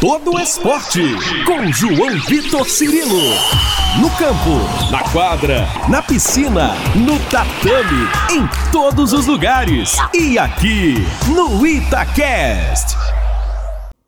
todo 0.00 0.38
esporte 0.38 1.02
com 1.44 1.72
João 1.72 2.20
Vitor 2.28 2.68
Cirilo. 2.68 3.18
No 4.00 4.08
campo, 4.10 4.92
na 4.92 5.02
quadra, 5.10 5.66
na 5.88 6.00
piscina, 6.00 6.74
no 6.94 7.18
tatame, 7.30 8.06
em 8.30 8.70
todos 8.70 9.12
os 9.12 9.26
lugares. 9.26 9.96
E 10.14 10.38
aqui 10.38 10.94
no 11.34 11.66
Itacast. 11.66 12.96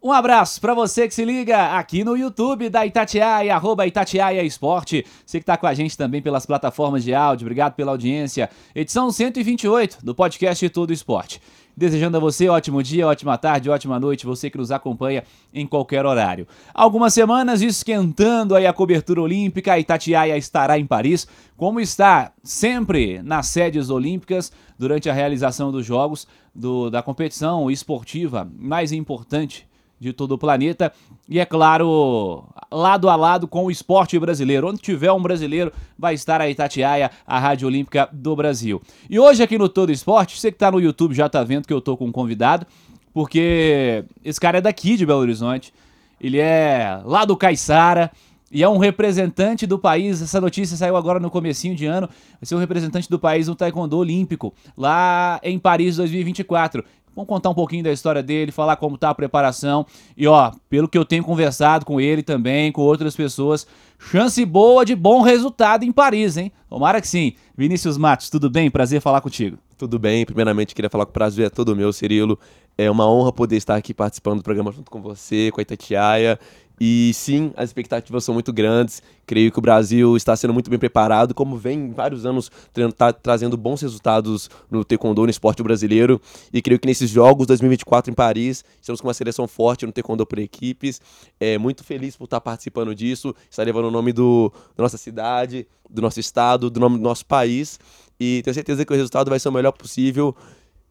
Um 0.01 0.13
abraço 0.13 0.61
para 0.61 0.75
você 0.75 1.09
que 1.09 1.15
se 1.15 1.25
liga 1.25 1.77
aqui 1.77 2.05
no 2.05 2.17
YouTube 2.17 2.71
da 2.71 2.87
Itatiaia, 2.87 3.55
arroba 3.55 3.85
Itatiaia 3.85 4.45
Esporte. 4.45 5.05
Você 5.27 5.41
que 5.41 5.45
tá 5.45 5.57
com 5.57 5.67
a 5.67 5.75
gente 5.75 5.99
também 5.99 6.23
pelas 6.23 6.47
plataformas 6.47 7.03
de 7.03 7.13
áudio, 7.13 7.47
obrigado 7.47 7.75
pela 7.75 7.91
audiência. 7.91 8.49
Edição 8.75 9.11
128 9.11 9.99
do 10.05 10.15
podcast 10.15 10.69
Todo 10.71 10.93
Esporte. 10.93 11.41
Desejando 11.81 12.19
a 12.19 12.21
você 12.21 12.47
ótimo 12.47 12.83
dia, 12.83 13.07
ótima 13.07 13.39
tarde, 13.39 13.71
ótima 13.71 13.99
noite, 13.99 14.27
você 14.27 14.51
que 14.51 14.59
nos 14.59 14.71
acompanha 14.71 15.25
em 15.51 15.67
qualquer 15.67 16.05
horário. 16.05 16.47
Algumas 16.75 17.15
semanas 17.15 17.63
esquentando 17.63 18.55
aí 18.55 18.67
a 18.67 18.73
cobertura 18.75 19.23
olímpica, 19.23 19.79
Itatiaia 19.79 20.37
estará 20.37 20.79
em 20.79 20.85
Paris, 20.85 21.27
como 21.57 21.81
está 21.81 22.33
sempre 22.45 23.23
nas 23.23 23.47
sedes 23.47 23.89
olímpicas 23.89 24.53
durante 24.79 25.09
a 25.09 25.15
realização 25.15 25.73
dos 25.73 25.87
jogos 25.87 26.29
do, 26.55 26.91
da 26.91 27.03
competição 27.03 27.71
esportiva 27.71 28.47
mais 28.59 28.93
importante 28.93 29.67
de 29.99 30.13
todo 30.13 30.33
o 30.33 30.39
planeta. 30.39 30.93
E 31.27 31.41
é 31.41 31.47
claro, 31.47 32.45
lado 32.71 33.09
a 33.09 33.17
lado 33.17 33.49
com 33.49 33.65
o 33.65 33.71
esporte 33.71 34.19
brasileiro. 34.19 34.69
Onde 34.69 34.81
tiver 34.81 35.13
um 35.13 35.23
brasileiro, 35.23 35.73
vai 35.99 36.15
estar 36.15 36.41
a 36.41 36.49
Itatiaia, 36.49 37.11
a 37.27 37.39
Rádio 37.39 37.67
Olímpica 37.67 38.09
do 38.13 38.37
Brasil. 38.37 38.81
E 39.09 39.19
hoje 39.19 39.43
aqui 39.43 39.59
no 39.59 39.69
Todo 39.69 39.91
Esporte, 39.91 40.39
você 40.39 40.51
que 40.51 40.57
está 40.57 40.71
no 40.71 40.81
YouTube 40.81 41.15
já 41.15 41.27
está 41.27 41.43
vendo 41.43 41.67
que 41.67 41.73
eu 41.73 41.79
estou 41.79 41.97
com 41.97 42.07
um 42.07 42.13
convidado, 42.13 42.67
porque 43.13 44.05
esse 44.25 44.41
cara 44.41 44.59
é 44.59 44.61
daqui 44.61 44.97
de 44.97 45.05
Belo 45.05 45.21
Horizonte. 45.21 45.73
Ele 46.21 46.39
é 46.39 47.01
lá 47.05 47.25
do 47.25 47.37
Caiçara 47.37 48.11
e 48.53 48.63
é 48.63 48.69
um 48.69 48.79
representante 48.79 49.67
do 49.67 49.79
país. 49.79 50.21
Essa 50.21 50.41
notícia 50.41 50.77
saiu 50.77 50.97
agora 50.97 51.21
no 51.21 51.31
comecinho 51.31 51.75
de 51.75 51.87
ano. 51.87 52.09
Vai 52.09 52.43
ser 52.43 52.55
um 52.55 52.59
representante 52.59 53.09
do 53.09 53.19
país 53.19 53.49
no 53.49 53.55
Taekwondo 53.55 53.97
Olímpico, 53.97 54.53
lá 54.77 55.41
em 55.43 55.59
Paris 55.59 55.97
2024. 55.97 56.85
Vamos 57.15 57.29
contar 57.29 57.51
um 57.51 57.55
pouquinho 57.55 57.85
da 57.85 57.93
história 57.93 58.23
dele, 58.23 58.53
falar 58.53 58.77
como 58.77 58.97
tá 58.97 59.11
a 59.11 59.15
preparação. 59.15 59.85
E 60.17 60.27
ó, 60.27 60.53
pelo 60.69 60.89
que 60.89 60.97
eu 60.97 61.05
tenho 61.05 61.25
conversado 61.25 61.85
com 61.85 62.01
ele 62.01 62.23
também, 62.23 62.71
com 62.71 62.83
outras 62.83 63.17
pessoas, 63.17 63.67
chance 63.99 64.45
boa 64.45 64.85
de 64.85 64.95
bom 64.95 65.21
resultado 65.21 65.85
em 65.85 65.93
Paris, 65.93 66.37
hein? 66.37 66.53
Tomara 66.69 67.01
que 67.01 67.09
sim. 67.09 67.35
Vinícius 67.57 67.99
Matos, 67.99 68.31
tudo 68.31 68.49
bem? 68.49 68.71
Prazer 68.71 69.01
falar 69.01 69.21
contigo. 69.21 69.59
Tudo 69.77 69.99
bem. 69.99 70.25
Primeiramente, 70.25 70.75
queria 70.75 70.91
falar 70.91 71.05
que 71.05 71.11
o 71.11 71.15
prazer 71.15 71.47
é 71.47 71.51
todo 71.51 71.75
meu, 71.75 71.93
Cirilo. 71.93 72.39
É 72.77 72.91
uma 72.91 73.11
honra 73.11 73.33
poder 73.33 73.57
estar 73.57 73.77
aqui 73.77 73.93
participando 73.93 74.39
do 74.39 74.43
programa 74.45 74.71
junto 74.71 74.91
com 74.91 75.03
você, 75.03 75.51
com 75.53 75.61
a 75.61 75.63
Itatiaia. 75.63 76.39
E 76.81 77.11
sim, 77.13 77.53
as 77.57 77.69
expectativas 77.69 78.25
são 78.25 78.33
muito 78.33 78.55
grandes. 78.55 79.03
Creio 79.27 79.53
que 79.53 79.59
o 79.59 79.63
Brasil 79.63 80.17
está 80.17 80.35
sendo 80.35 80.55
muito 80.55 80.71
bem 80.71 80.79
preparado, 80.79 81.35
como 81.35 81.59
vem 81.59 81.93
vários 81.93 82.25
anos 82.25 82.51
tá 82.97 83.13
trazendo 83.13 83.55
bons 83.55 83.83
resultados 83.83 84.49
no 84.71 84.83
taekwondo, 84.83 85.23
no 85.23 85.31
esporte 85.31 85.63
brasileiro. 85.63 86.19
E 86.51 86.63
creio 86.63 86.81
que 86.81 86.89
nesses 86.89 87.11
jogos 87.11 87.47
2024 87.47 88.11
em 88.11 88.15
Paris, 88.15 88.65
estamos 88.81 88.99
com 88.99 89.09
uma 89.09 89.15
seleção 89.15 89.47
forte 89.47 89.85
no 89.85 89.93
taekwondo 89.93 90.25
por 90.25 90.39
equipes. 90.39 91.03
É 91.39 91.59
muito 91.59 91.85
feliz 91.85 92.17
por 92.17 92.25
estar 92.25 92.41
participando 92.41 92.95
disso, 92.95 93.35
estar 93.51 93.63
levando 93.63 93.89
o 93.89 93.91
nome 93.91 94.11
do, 94.11 94.51
da 94.75 94.83
nossa 94.83 94.97
cidade, 94.97 95.67
do 95.89 96.01
nosso 96.01 96.19
estado, 96.19 96.71
do 96.71 96.81
nome 96.81 96.97
do 96.97 97.03
nosso 97.03 97.27
país. 97.27 97.79
E 98.19 98.41
tenho 98.43 98.55
certeza 98.55 98.87
que 98.87 98.93
o 98.93 98.97
resultado 98.97 99.29
vai 99.29 99.39
ser 99.39 99.51
o 99.51 99.53
melhor 99.53 99.73
possível. 99.73 100.35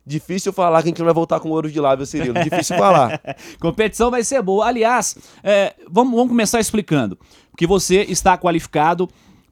Difícil 0.05 0.51
falar 0.51 0.81
que 0.81 0.87
a 0.87 0.89
gente 0.89 0.99
não 0.99 1.05
vai 1.05 1.13
voltar 1.13 1.39
com 1.39 1.49
ouro 1.49 1.71
de 1.71 1.79
lá, 1.79 1.95
viu, 1.95 2.05
Cirilo? 2.05 2.33
Difícil 2.43 2.77
falar. 2.77 3.21
Competição 3.59 4.09
vai 4.09 4.23
ser 4.23 4.41
boa. 4.41 4.65
Aliás, 4.65 5.15
é, 5.43 5.75
vamos, 5.89 6.13
vamos 6.13 6.29
começar 6.29 6.59
explicando. 6.59 7.17
Porque 7.51 7.67
você 7.67 8.01
está 8.03 8.37
qualificado 8.37 9.07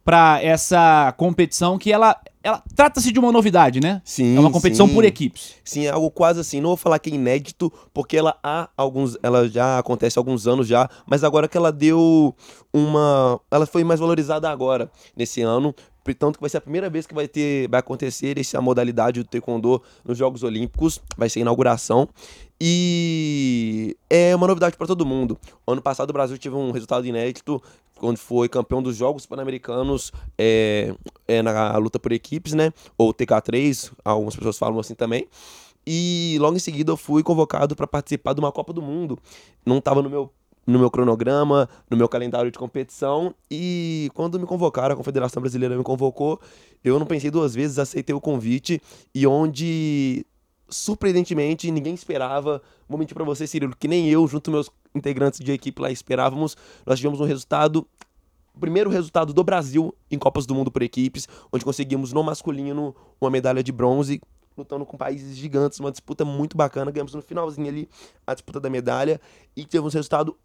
para 0.08 0.42
essa 0.42 1.14
competição 1.17 1.78
que 1.78 1.92
ela, 1.92 2.16
ela 2.42 2.64
trata-se 2.73 3.11
de 3.11 3.20
uma 3.20 3.30
novidade, 3.30 3.82
né? 3.82 4.02
Sim. 4.05 4.38
É 4.38 4.39
uma 4.39 4.49
competição 4.49 4.88
sim. 4.88 4.94
por 4.94 5.04
equipes. 5.04 5.55
Sim, 5.66 5.86
é 5.86 5.89
algo 5.89 6.10
quase 6.10 6.39
assim. 6.39 6.61
Não 6.61 6.70
vou 6.70 6.77
falar 6.77 6.98
que 6.98 7.10
é 7.10 7.14
inédito, 7.14 7.70
porque 7.93 8.16
ela 8.16 8.38
há 8.42 8.70
alguns. 8.77 9.17
Ela 9.22 9.49
já 9.49 9.77
acontece 9.77 10.17
há 10.17 10.22
alguns 10.22 10.48
anos 10.48 10.66
já, 10.66 10.89
mas 11.05 11.26
agora 11.26 11.45
que 11.49 11.58
ela 11.58 11.73
deu 11.73 12.33
uma. 12.72 13.38
Ela 13.52 13.66
foi 13.66 13.83
mais 13.83 13.99
valorizada 13.99 14.49
agora, 14.49 14.89
nesse 15.14 15.42
ano, 15.42 15.76
tanto 16.14 16.38
que 16.38 16.42
vai 16.42 16.50
ser 16.50 16.58
a 16.58 16.62
primeira 16.62 16.90
vez 16.90 17.06
que 17.06 17.14
vai 17.14 17.28
ter, 17.28 17.68
vai 17.70 17.80
acontecer 17.80 18.38
essa 18.38 18.62
modalidade 18.62 19.23
do 19.23 19.30
taekwondo 19.30 19.82
nos 20.04 20.18
Jogos 20.18 20.44
Olímpicos, 20.44 21.02
vai 21.18 21.30
ser 21.30 21.40
a 21.40 21.42
inauguração. 21.42 22.08
E 22.60 23.95
é 24.10 24.36
uma 24.36 24.48
novidade 24.48 24.76
para 24.76 24.88
todo 24.88 25.06
mundo. 25.06 25.38
Ano 25.67 25.82
passado 25.82 26.10
o 26.10 26.14
Brasil 26.14 26.38
teve 26.38 26.56
um 26.56 26.72
resultado 26.72 27.06
inédito, 27.06 27.62
quando 27.98 28.17
foi 28.17 28.48
campeão 28.48 28.82
dos 28.82 28.96
Jogos 28.96 29.26
Pan-Americanos 29.26 30.12
é, 30.38 30.94
é, 31.28 31.42
na 31.42 31.76
luta 31.78 32.00
por 32.00 32.12
equipes, 32.12 32.54
né? 32.54 32.72
Ou 32.98 33.14
TK3, 33.14 33.92
algumas 34.04 34.36
pessoas 34.36 34.58
falam 34.58 34.80
assim 34.80 34.96
também. 34.96 35.28
E 35.86 36.38
logo 36.40 36.56
em 36.56 36.60
seguida 36.60 36.92
eu 36.92 36.98
fui 36.98 37.23
convocado 37.23 37.76
para 37.76 37.88
participar 37.88 38.34
de 38.34 38.40
uma 38.40 38.52
Copa 38.52 38.73
do 38.73 38.82
Mundo. 38.82 39.17
Não 39.66 39.78
estava 39.78 40.02
no 40.02 40.10
meu 40.10 40.32
no 40.67 40.78
meu 40.78 40.92
cronograma, 40.92 41.70
no 41.89 41.95
meu 41.95 42.10
calendário 42.10 42.52
de 42.52 42.60
competição. 42.60 43.33
E 43.50 44.11
quando 44.14 44.38
me 44.38 44.45
convocaram, 44.45 44.94
a 44.94 44.98
Confederação 44.98 45.42
Brasileira 45.42 45.78
me 45.78 45.83
convocou, 45.83 46.42
eu 46.83 47.00
não 47.00 47.05
pensei 47.05 47.32
duas 47.32 47.55
vezes, 47.55 47.80
aceitei 47.80 48.14
o 48.14 48.20
convite. 48.20 48.82
E 49.16 49.26
onde, 49.26 50.26
surpreendentemente, 50.67 51.72
ninguém 51.72 51.94
esperava. 51.94 52.61
Vou 52.88 53.00
mentir 53.00 53.16
pra 53.16 53.23
você, 53.23 53.48
Cirilo, 53.48 53.73
que 53.80 53.88
nem 53.88 54.10
eu, 54.10 54.28
junto 54.28 54.52
meus 54.52 54.70
integrantes 54.94 55.39
de 55.39 55.52
equipe 55.54 55.82
lá, 55.82 55.89
esperávamos. 55.89 56.58
Nós 56.86 56.99
tivemos 56.99 57.22
um 57.22 57.26
resultado 57.26 57.88
primeiro 58.60 58.89
resultado 58.89 59.34
do 59.34 59.44
Brasil 59.44 59.94
em 60.10 60.17
Copas 60.17 60.48
do 60.48 60.55
Mundo 60.55 60.72
por 60.72 60.82
equipes, 60.82 61.28
onde 61.54 61.64
conseguimos 61.64 62.11
no 62.11 62.23
masculino 62.23 62.95
uma 63.22 63.30
medalha 63.30 63.61
de 63.61 63.72
bronze, 63.72 64.20
lutando 64.58 64.84
com 64.84 64.98
países 64.98 65.38
gigantes, 65.38 65.80
uma 65.80 65.92
disputa 65.92 66.26
muito 66.26 66.58
bacana. 66.58 66.89
Ganhamos 66.89 67.14
no 67.14 67.22
finalzinho 67.22 67.67
ali 67.67 67.88
a 68.26 68.34
disputa 68.34 68.60
da 68.60 68.70
medalha 68.70 69.22
e 69.55 69.64
tivemos 69.64 69.94
um 69.94 69.98
resultado 69.98 70.36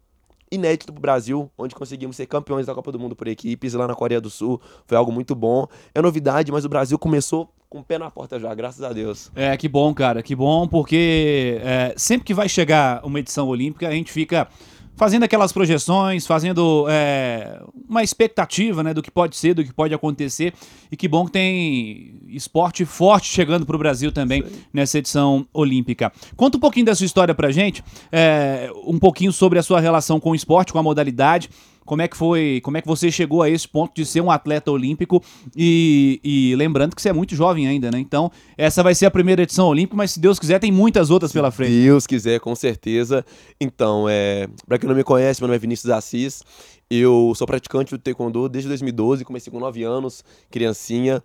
inédito 0.53 0.93
para 0.93 0.99
o 0.99 1.01
Brasil, 1.01 1.51
onde 1.57 1.73
conseguimos 1.73 2.15
ser 2.15 2.25
campeões 2.25 2.65
da 2.65 2.73
Copa 2.73 2.91
do 2.91 2.99
Mundo 2.99 3.15
por 3.15 3.27
equipes 3.27 3.73
lá 3.73 3.87
na 3.87 3.95
Coreia 3.95 4.21
do 4.21 4.29
Sul. 4.29 4.61
Foi 4.85 4.97
algo 4.97 5.11
muito 5.11 5.33
bom. 5.33 5.67
É 5.93 6.01
novidade, 6.01 6.51
mas 6.51 6.65
o 6.65 6.69
Brasil 6.69 6.97
começou 6.99 7.49
com 7.69 7.79
o 7.79 7.83
pé 7.83 7.97
na 7.97 8.11
porta 8.11 8.39
já, 8.39 8.53
graças 8.53 8.83
a 8.83 8.93
Deus. 8.93 9.31
É, 9.35 9.57
que 9.57 9.67
bom, 9.67 9.91
cara, 9.95 10.21
que 10.21 10.35
bom, 10.35 10.67
porque 10.67 11.59
é, 11.63 11.93
sempre 11.97 12.23
que 12.23 12.33
vai 12.33 12.47
chegar 12.47 13.03
uma 13.03 13.19
edição 13.19 13.47
olímpica, 13.47 13.87
a 13.87 13.91
gente 13.91 14.11
fica 14.11 14.47
fazendo 14.95 15.23
aquelas 15.23 15.51
projeções, 15.51 16.25
fazendo 16.25 16.85
é, 16.89 17.61
uma 17.89 18.03
expectativa 18.03 18.83
né, 18.83 18.93
do 18.93 19.01
que 19.01 19.11
pode 19.11 19.35
ser, 19.35 19.53
do 19.53 19.63
que 19.63 19.73
pode 19.73 19.93
acontecer. 19.93 20.53
E 20.91 20.97
que 20.97 21.07
bom 21.07 21.25
que 21.25 21.31
tem 21.31 22.21
esporte 22.27 22.85
forte 22.85 23.27
chegando 23.27 23.65
para 23.65 23.75
o 23.75 23.79
Brasil 23.79 24.11
também 24.11 24.43
nessa 24.71 24.97
edição 24.97 25.47
olímpica. 25.53 26.11
Conta 26.35 26.57
um 26.57 26.59
pouquinho 26.59 26.85
da 26.85 26.95
sua 26.95 27.05
história 27.05 27.33
para 27.33 27.51
gente, 27.51 27.83
é, 28.11 28.71
um 28.85 28.99
pouquinho 28.99 29.31
sobre 29.31 29.59
a 29.59 29.63
sua 29.63 29.79
relação 29.79 30.19
com 30.19 30.31
o 30.31 30.35
esporte, 30.35 30.71
com 30.71 30.79
a 30.79 30.83
modalidade. 30.83 31.49
Como 31.85 32.01
é 32.01 32.07
que 32.07 32.15
foi? 32.15 32.61
Como 32.63 32.77
é 32.77 32.81
que 32.81 32.87
você 32.87 33.11
chegou 33.11 33.41
a 33.41 33.49
esse 33.49 33.67
ponto 33.67 33.93
de 33.95 34.05
ser 34.05 34.21
um 34.21 34.31
atleta 34.31 34.71
olímpico? 34.71 35.23
E, 35.55 36.19
e, 36.23 36.55
lembrando 36.55 36.95
que 36.95 37.01
você 37.01 37.09
é 37.09 37.13
muito 37.13 37.35
jovem 37.35 37.67
ainda, 37.67 37.91
né? 37.91 37.99
Então, 37.99 38.31
essa 38.57 38.81
vai 38.81 38.95
ser 38.95 39.05
a 39.05 39.11
primeira 39.11 39.43
edição 39.43 39.67
olímpica, 39.67 39.95
mas 39.95 40.11
se 40.11 40.19
Deus 40.19 40.39
quiser, 40.39 40.59
tem 40.59 40.71
muitas 40.71 41.09
outras 41.09 41.31
pela 41.31 41.51
frente. 41.51 41.73
Se 41.73 41.83
Deus 41.83 42.07
quiser, 42.07 42.39
com 42.39 42.55
certeza. 42.55 43.25
Então, 43.59 44.07
é, 44.09 44.47
para 44.67 44.77
quem 44.77 44.87
não 44.87 44.95
me 44.95 45.03
conhece, 45.03 45.41
meu 45.41 45.47
nome 45.47 45.55
é 45.55 45.59
Vinícius 45.59 45.91
Assis. 45.91 46.43
Eu 46.89 47.33
sou 47.35 47.47
praticante 47.47 47.91
do 47.91 47.97
Taekwondo 47.97 48.47
desde 48.47 48.67
2012, 48.67 49.25
comecei 49.25 49.51
com 49.51 49.59
9 49.59 49.83
anos, 49.83 50.23
criancinha. 50.51 51.23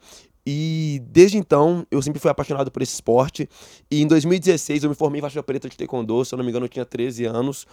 E 0.50 1.03
desde 1.04 1.36
então 1.36 1.86
eu 1.91 2.00
sempre 2.00 2.19
fui 2.19 2.31
apaixonado 2.31 2.70
por 2.70 2.81
esse 2.81 2.94
esporte. 2.94 3.47
E 3.91 4.00
em 4.00 4.06
2016 4.06 4.82
eu 4.82 4.88
me 4.88 4.97
formei 4.97 5.19
em 5.19 5.20
faixa 5.20 5.42
preta 5.42 5.69
de 5.69 5.76
taekwondo, 5.76 6.25
se 6.25 6.34
eu 6.34 6.38
não 6.38 6.44
me 6.44 6.50
engano 6.50 6.64
eu 6.64 6.70
tinha 6.70 6.86
13 6.86 7.26
anos. 7.26 7.66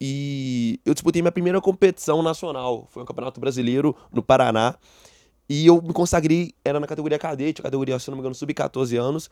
E 0.00 0.78
eu 0.86 0.94
disputei 0.94 1.20
minha 1.20 1.32
primeira 1.32 1.60
competição 1.60 2.22
nacional, 2.22 2.86
foi 2.88 3.02
um 3.02 3.04
campeonato 3.04 3.40
brasileiro 3.40 3.96
no 4.12 4.22
Paraná. 4.22 4.76
E 5.52 5.66
eu 5.66 5.82
me 5.82 5.92
consagrei, 5.92 6.54
era 6.64 6.78
na 6.78 6.86
categoria 6.86 7.18
cadete, 7.18 7.60
categoria, 7.60 7.98
se 7.98 8.08
não 8.08 8.14
me 8.16 8.20
engano, 8.20 8.36
sub-14 8.36 8.96
anos. 8.96 9.28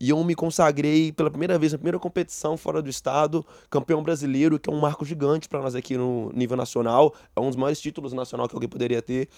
E 0.00 0.10
eu 0.10 0.24
me 0.24 0.34
consagrei 0.34 1.12
pela 1.12 1.30
primeira 1.30 1.56
vez 1.60 1.70
na 1.70 1.78
primeira 1.78 1.96
competição 1.96 2.56
fora 2.56 2.82
do 2.82 2.90
estado, 2.90 3.46
campeão 3.70 4.02
brasileiro, 4.02 4.58
que 4.58 4.68
é 4.68 4.72
um 4.72 4.80
marco 4.80 5.04
gigante 5.04 5.48
para 5.48 5.62
nós 5.62 5.76
aqui 5.76 5.96
no 5.96 6.32
nível 6.34 6.56
nacional. 6.56 7.14
É 7.36 7.40
um 7.40 7.46
dos 7.46 7.54
maiores 7.54 7.80
títulos 7.80 8.12
nacional 8.12 8.48
que 8.48 8.54
alguém 8.56 8.68
poderia 8.68 9.00
ter. 9.00 9.28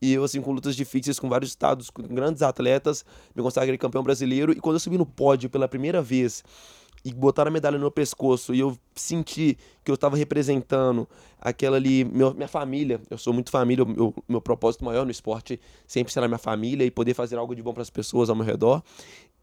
E 0.00 0.14
eu, 0.14 0.24
assim, 0.24 0.40
com 0.40 0.52
lutas 0.52 0.74
difíceis 0.74 1.18
com 1.18 1.28
vários 1.28 1.50
estados, 1.50 1.90
com 1.90 2.02
grandes 2.04 2.40
atletas, 2.40 3.04
me 3.36 3.42
consagrei 3.42 3.76
campeão 3.76 4.02
brasileiro. 4.02 4.52
E 4.52 4.60
quando 4.60 4.76
eu 4.76 4.80
subi 4.80 4.96
no 4.96 5.04
pódio 5.04 5.50
pela 5.50 5.68
primeira 5.68 6.00
vez, 6.00 6.42
e 7.04 7.12
botaram 7.12 7.48
a 7.48 7.52
medalha 7.52 7.74
no 7.76 7.80
meu 7.80 7.90
pescoço 7.90 8.54
e 8.54 8.60
eu 8.60 8.76
senti 8.94 9.58
que 9.84 9.90
eu 9.90 9.94
estava 9.94 10.16
representando 10.16 11.08
aquela 11.40 11.76
ali, 11.76 12.04
meu, 12.04 12.32
minha 12.34 12.46
família. 12.48 13.00
Eu 13.10 13.18
sou 13.18 13.32
muito 13.32 13.50
família, 13.50 13.84
meu, 13.84 14.14
meu 14.28 14.40
propósito 14.40 14.84
maior 14.84 15.04
no 15.04 15.10
esporte 15.10 15.58
sempre 15.86 16.12
será 16.12 16.28
minha 16.28 16.38
família 16.38 16.84
e 16.84 16.90
poder 16.90 17.14
fazer 17.14 17.36
algo 17.36 17.54
de 17.54 17.62
bom 17.62 17.72
para 17.72 17.82
as 17.82 17.90
pessoas 17.90 18.30
ao 18.30 18.36
meu 18.36 18.44
redor. 18.44 18.82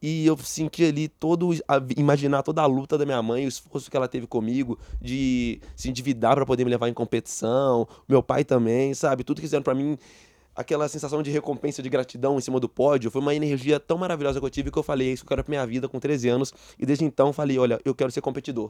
E 0.02 0.26
eu 0.26 0.38
senti 0.38 0.86
ali 0.86 1.10
todo. 1.10 1.50
a- 1.68 1.82
imaginar 1.98 2.42
toda 2.42 2.62
a 2.62 2.66
luta 2.66 2.98
da 2.98 3.06
minha 3.06 3.22
mãe, 3.22 3.44
o 3.46 3.50
esforço 3.50 3.92
que 3.92 3.98
ela 3.98 4.08
teve 4.08 4.26
comigo, 4.26 4.80
de 5.02 5.60
se 5.76 5.90
endividar 5.90 6.36
pra 6.36 6.46
poder 6.46 6.64
me 6.64 6.70
levar 6.72 6.88
em 6.88 6.94
competição. 6.94 7.86
Meu 8.08 8.24
pai 8.24 8.46
também, 8.46 8.94
sabe? 8.94 9.26
Tudo 9.26 9.38
que 9.38 9.42
fizeram 9.42 9.64
pra 9.64 9.76
mim. 9.76 9.98
Aquela 10.60 10.90
sensação 10.90 11.24
de 11.24 11.32
recompensa, 11.32 11.82
de 11.82 11.88
gratidão 11.90 12.38
em 12.38 12.42
cima 12.42 12.60
do 12.60 12.68
pódio, 12.68 13.10
foi 13.10 13.22
uma 13.22 13.34
energia 13.34 13.80
tão 13.80 13.98
maravilhosa 13.98 14.42
que 14.42 14.46
eu 14.46 14.50
tive 14.50 14.70
que 14.70 14.78
eu 14.78 14.84
falei, 14.84 15.08
é 15.10 15.14
isso 15.14 15.24
que 15.24 15.28
eu 15.28 15.30
quero 15.30 15.42
pra 15.46 15.52
minha 15.52 15.66
vida 15.66 15.88
com 15.88 15.98
13 16.02 16.28
anos. 16.28 16.54
E 16.78 16.86
desde 16.86 17.06
então 17.06 17.32
falei, 17.32 17.58
olha, 17.58 17.80
eu 17.86 17.96
quero 17.96 18.12
ser 18.12 18.20
competidor. 18.20 18.70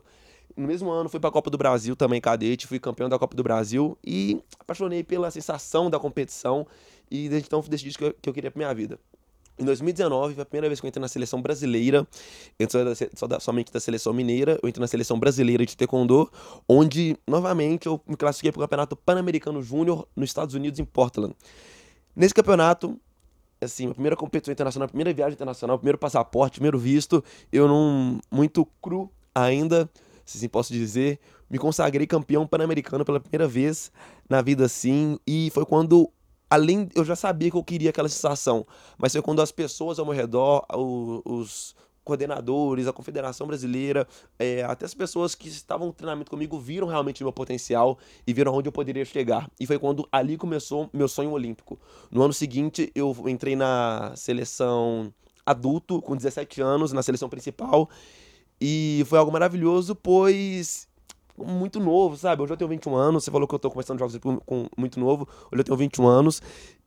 No 0.56 0.68
mesmo 0.68 0.92
ano 0.92 1.10
fui 1.10 1.20
pra 1.20 1.32
Copa 1.32 1.50
do 1.50 1.58
Brasil 1.58 1.96
também, 1.96 2.22
cadete, 2.22 2.68
fui 2.68 2.78
campeão 2.78 3.10
da 3.10 3.18
Copa 3.18 3.36
do 3.36 3.42
Brasil 3.42 3.98
e 4.06 4.40
apaixonei 4.60 5.04
pela 5.04 5.32
sensação 5.32 5.90
da 5.90 5.98
competição 5.98 6.68
e 7.10 7.28
desde 7.28 7.48
então 7.48 7.60
decidi 7.68 7.98
que 7.98 8.04
eu, 8.04 8.14
que 8.22 8.30
eu 8.30 8.34
queria 8.36 8.52
pra 8.52 8.60
minha 8.60 8.72
vida. 8.76 9.00
Em 9.58 9.66
2019, 9.66 10.36
foi 10.36 10.44
a 10.44 10.46
primeira 10.46 10.70
vez 10.70 10.80
que 10.80 10.86
eu 10.86 10.88
entrei 10.88 11.02
na 11.02 11.08
seleção 11.08 11.42
brasileira. 11.42 12.08
Sou 12.70 12.86
da, 12.86 12.94
sou 12.96 13.28
da- 13.28 13.40
somente 13.42 13.74
da 13.74 13.80
seleção 13.80 14.14
mineira. 14.14 14.58
Eu 14.64 14.70
entrei 14.70 14.80
na 14.80 14.88
seleção 14.88 15.20
brasileira 15.20 15.66
de 15.66 15.76
taekwondo, 15.76 16.32
onde, 16.68 17.18
novamente, 17.28 17.88
eu 17.88 18.00
me 18.08 18.16
classifiquei 18.16 18.52
para 18.54 18.60
o 18.60 18.64
Campeonato 18.64 18.96
Pan-Americano 18.96 19.62
Júnior 19.62 20.08
nos 20.16 20.30
Estados 20.30 20.56
Unidos, 20.56 20.80
em 20.80 20.86
Portland. 20.86 21.36
Nesse 22.16 22.34
campeonato, 22.34 23.00
assim, 23.62 23.90
a 23.90 23.94
primeira 23.94 24.16
competição 24.16 24.52
internacional, 24.52 24.86
a 24.86 24.90
primeira 24.90 25.14
viagem 25.14 25.34
internacional, 25.34 25.78
primeiro 25.78 25.98
passaporte, 25.98 26.56
primeiro 26.56 26.78
visto, 26.78 27.24
eu 27.52 27.68
não 27.68 28.20
muito 28.32 28.66
cru 28.82 29.12
ainda, 29.34 29.90
se 30.26 30.38
assim 30.38 30.50
posso 30.50 30.74
dizer, 30.74 31.20
me 31.50 31.58
consagrei 31.58 32.06
campeão 32.06 32.46
pan-americano 32.46 33.06
pela 33.06 33.20
primeira 33.20 33.48
vez 33.48 33.92
na 34.30 34.42
vida 34.42 34.66
assim, 34.66 35.18
e 35.26 35.50
foi 35.54 35.66
quando 35.66 36.10
além 36.50 36.90
eu 36.96 37.06
já 37.06 37.16
sabia 37.16 37.52
que 37.52 37.58
eu 37.58 37.64
queria 37.64 37.92
aquela 37.92 38.10
sensação, 38.10 38.66
mas 38.98 39.12
foi 39.14 39.22
quando 39.22 39.42
as 39.42 39.52
pessoas 39.52 40.00
ao 40.00 40.06
meu 40.06 40.14
redor, 40.16 40.66
o- 40.74 41.22
os 41.26 41.76
coordenadores, 42.04 42.88
a 42.88 42.94
Confederação 42.94 43.48
Brasileira, 43.48 44.08
eh, 44.38 44.64
até 44.64 44.86
as 44.86 44.94
pessoas 44.94 45.36
que 45.36 45.48
estavam 45.48 45.88
no 45.88 45.94
treinamento 45.94 46.32
comigo 46.32 46.60
viram 46.60 46.88
realmente 46.88 47.24
o 47.24 47.26
meu 47.26 47.34
potencial 47.34 47.98
e 48.26 48.34
viram 48.34 48.54
onde 48.54 48.68
eu 48.68 48.72
poderia 48.72 49.06
chegar. 49.06 49.50
E 49.60 49.66
foi 49.66 49.78
quando 49.78 50.08
ali 50.12 50.38
começou 50.38 50.90
meu 50.94 51.08
sonho 51.08 51.32
olímpico. 51.32 51.80
No 52.12 52.22
ano 52.22 52.34
seguinte, 52.34 52.92
eu 52.96 53.16
entrei 53.28 53.56
na 53.56 54.14
seleção 54.16 55.14
adulto, 55.46 56.02
com 56.02 56.16
17 56.16 56.62
anos, 56.62 56.92
na 56.92 57.02
seleção 57.02 57.30
principal. 57.30 57.90
E 58.62 59.04
foi 59.08 59.18
algo 59.18 59.32
maravilhoso, 59.32 59.96
pois 59.96 60.88
muito 61.38 61.80
novo, 61.80 62.18
sabe? 62.18 62.42
Hoje 62.42 62.54
eu 62.54 62.58
tenho 62.58 62.70
21 62.70 62.96
anos, 62.96 63.24
você 63.24 63.32
falou 63.32 63.48
que 63.48 63.56
eu 63.56 63.60
tô 63.60 63.72
começando 63.72 64.00
jogos 64.00 64.18
com 64.46 64.68
muito 64.78 65.00
novo, 65.00 65.28
hoje 65.52 65.62
eu 65.62 65.64
tenho 65.64 65.78
21 65.78 66.06
anos. 66.06 66.42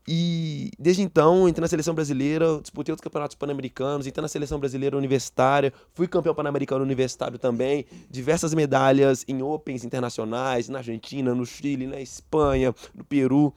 E 0.07 0.71
desde 0.79 1.03
então, 1.03 1.49
entrei 1.49 1.63
na 1.63 1.69
seleção 1.69 1.95
brasileira, 1.95 2.61
disputei 2.61 2.93
outros 2.93 3.05
campeonatos 3.05 3.37
pan-americanos, 3.37 4.07
entrei 4.07 4.23
na 4.23 4.29
seleção 4.29 4.59
brasileira 4.59 4.97
universitária, 4.97 5.73
fui 5.95 6.09
campeão 6.09 6.35
pan-americano 6.35 6.83
universitário 6.83 7.39
também, 7.39 7.85
diversas 8.11 8.53
medalhas 8.53 9.25
em 9.29 9.43
Opens 9.43 9.85
internacionais, 9.85 10.69
na 10.69 10.79
Argentina, 10.79 11.35
no 11.35 11.47
Chile, 11.47 11.87
na 11.87 12.01
Espanha, 12.01 12.75
no 12.95 13.05
Peru. 13.05 13.55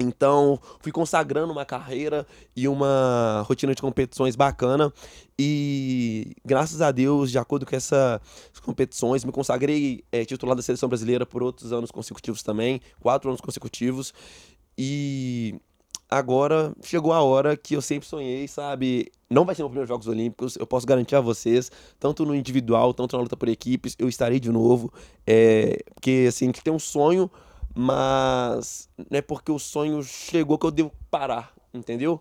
Então, 0.00 0.60
fui 0.80 0.92
consagrando 0.92 1.52
uma 1.52 1.64
carreira 1.64 2.24
e 2.54 2.68
uma 2.68 3.44
rotina 3.46 3.74
de 3.74 3.82
competições 3.82 4.36
bacana. 4.36 4.92
E 5.36 6.36
graças 6.44 6.80
a 6.80 6.92
Deus, 6.92 7.32
de 7.32 7.38
acordo 7.38 7.66
com 7.66 7.74
essas 7.74 8.20
competições, 8.62 9.24
me 9.24 9.32
consagrei 9.32 10.04
eh, 10.12 10.24
titular 10.24 10.54
da 10.54 10.62
seleção 10.62 10.88
brasileira 10.88 11.26
por 11.26 11.42
outros 11.42 11.72
anos 11.72 11.90
consecutivos 11.90 12.44
também 12.44 12.80
quatro 13.00 13.28
anos 13.28 13.40
consecutivos. 13.40 14.14
E 14.76 15.60
agora 16.08 16.72
chegou 16.82 17.12
a 17.12 17.22
hora 17.22 17.56
que 17.56 17.74
eu 17.74 17.82
sempre 17.82 18.08
sonhei, 18.08 18.48
sabe? 18.48 19.10
Não 19.28 19.44
vai 19.44 19.54
ser 19.54 19.62
meu 19.62 19.68
primeiro 19.68 19.88
Jogos 19.88 20.06
Olímpicos, 20.06 20.56
eu 20.56 20.66
posso 20.66 20.86
garantir 20.86 21.14
a 21.14 21.20
vocês, 21.20 21.70
tanto 22.00 22.24
no 22.24 22.34
individual, 22.34 22.94
tanto 22.94 23.16
na 23.16 23.22
luta 23.22 23.36
por 23.36 23.48
equipes, 23.48 23.94
eu 23.98 24.08
estarei 24.08 24.40
de 24.40 24.50
novo. 24.50 24.92
É, 25.26 25.82
porque 25.94 26.26
assim, 26.28 26.46
gente 26.46 26.62
tem 26.62 26.72
um 26.72 26.78
sonho, 26.78 27.30
mas 27.74 28.88
não 28.96 29.18
é 29.18 29.22
porque 29.22 29.52
o 29.52 29.58
sonho 29.58 30.02
chegou 30.02 30.58
que 30.58 30.66
eu 30.66 30.70
devo 30.70 30.92
parar, 31.10 31.52
entendeu? 31.72 32.20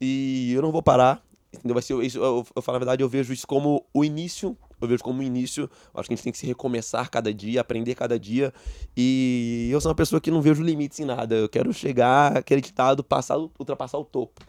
E 0.00 0.52
eu 0.54 0.62
não 0.62 0.70
vou 0.70 0.82
parar, 0.82 1.22
entendeu? 1.52 1.74
Vai 1.74 1.82
ser 1.82 2.00
isso, 2.02 2.18
eu, 2.18 2.46
eu 2.54 2.62
falo 2.62 2.76
a 2.76 2.78
verdade, 2.78 3.02
eu 3.02 3.08
vejo 3.08 3.32
isso 3.32 3.46
como 3.46 3.84
o 3.92 4.04
início, 4.04 4.56
eu 4.84 4.88
vejo 4.88 5.02
como 5.02 5.20
o 5.20 5.22
início. 5.22 5.68
Acho 5.94 6.08
que 6.08 6.14
a 6.14 6.16
gente 6.16 6.24
tem 6.24 6.32
que 6.32 6.38
se 6.38 6.46
recomeçar 6.46 7.10
cada 7.10 7.32
dia, 7.32 7.60
aprender 7.60 7.94
cada 7.94 8.18
dia. 8.18 8.52
E 8.96 9.68
eu 9.72 9.80
sou 9.80 9.90
uma 9.90 9.94
pessoa 9.94 10.20
que 10.20 10.30
não 10.30 10.40
vejo 10.40 10.62
limites 10.62 11.00
em 11.00 11.04
nada. 11.04 11.34
Eu 11.34 11.48
quero 11.48 11.72
chegar 11.72 12.36
acreditado, 12.36 13.02
passar, 13.02 13.36
ultrapassar 13.38 13.98
o 13.98 14.04
topo. 14.04 14.40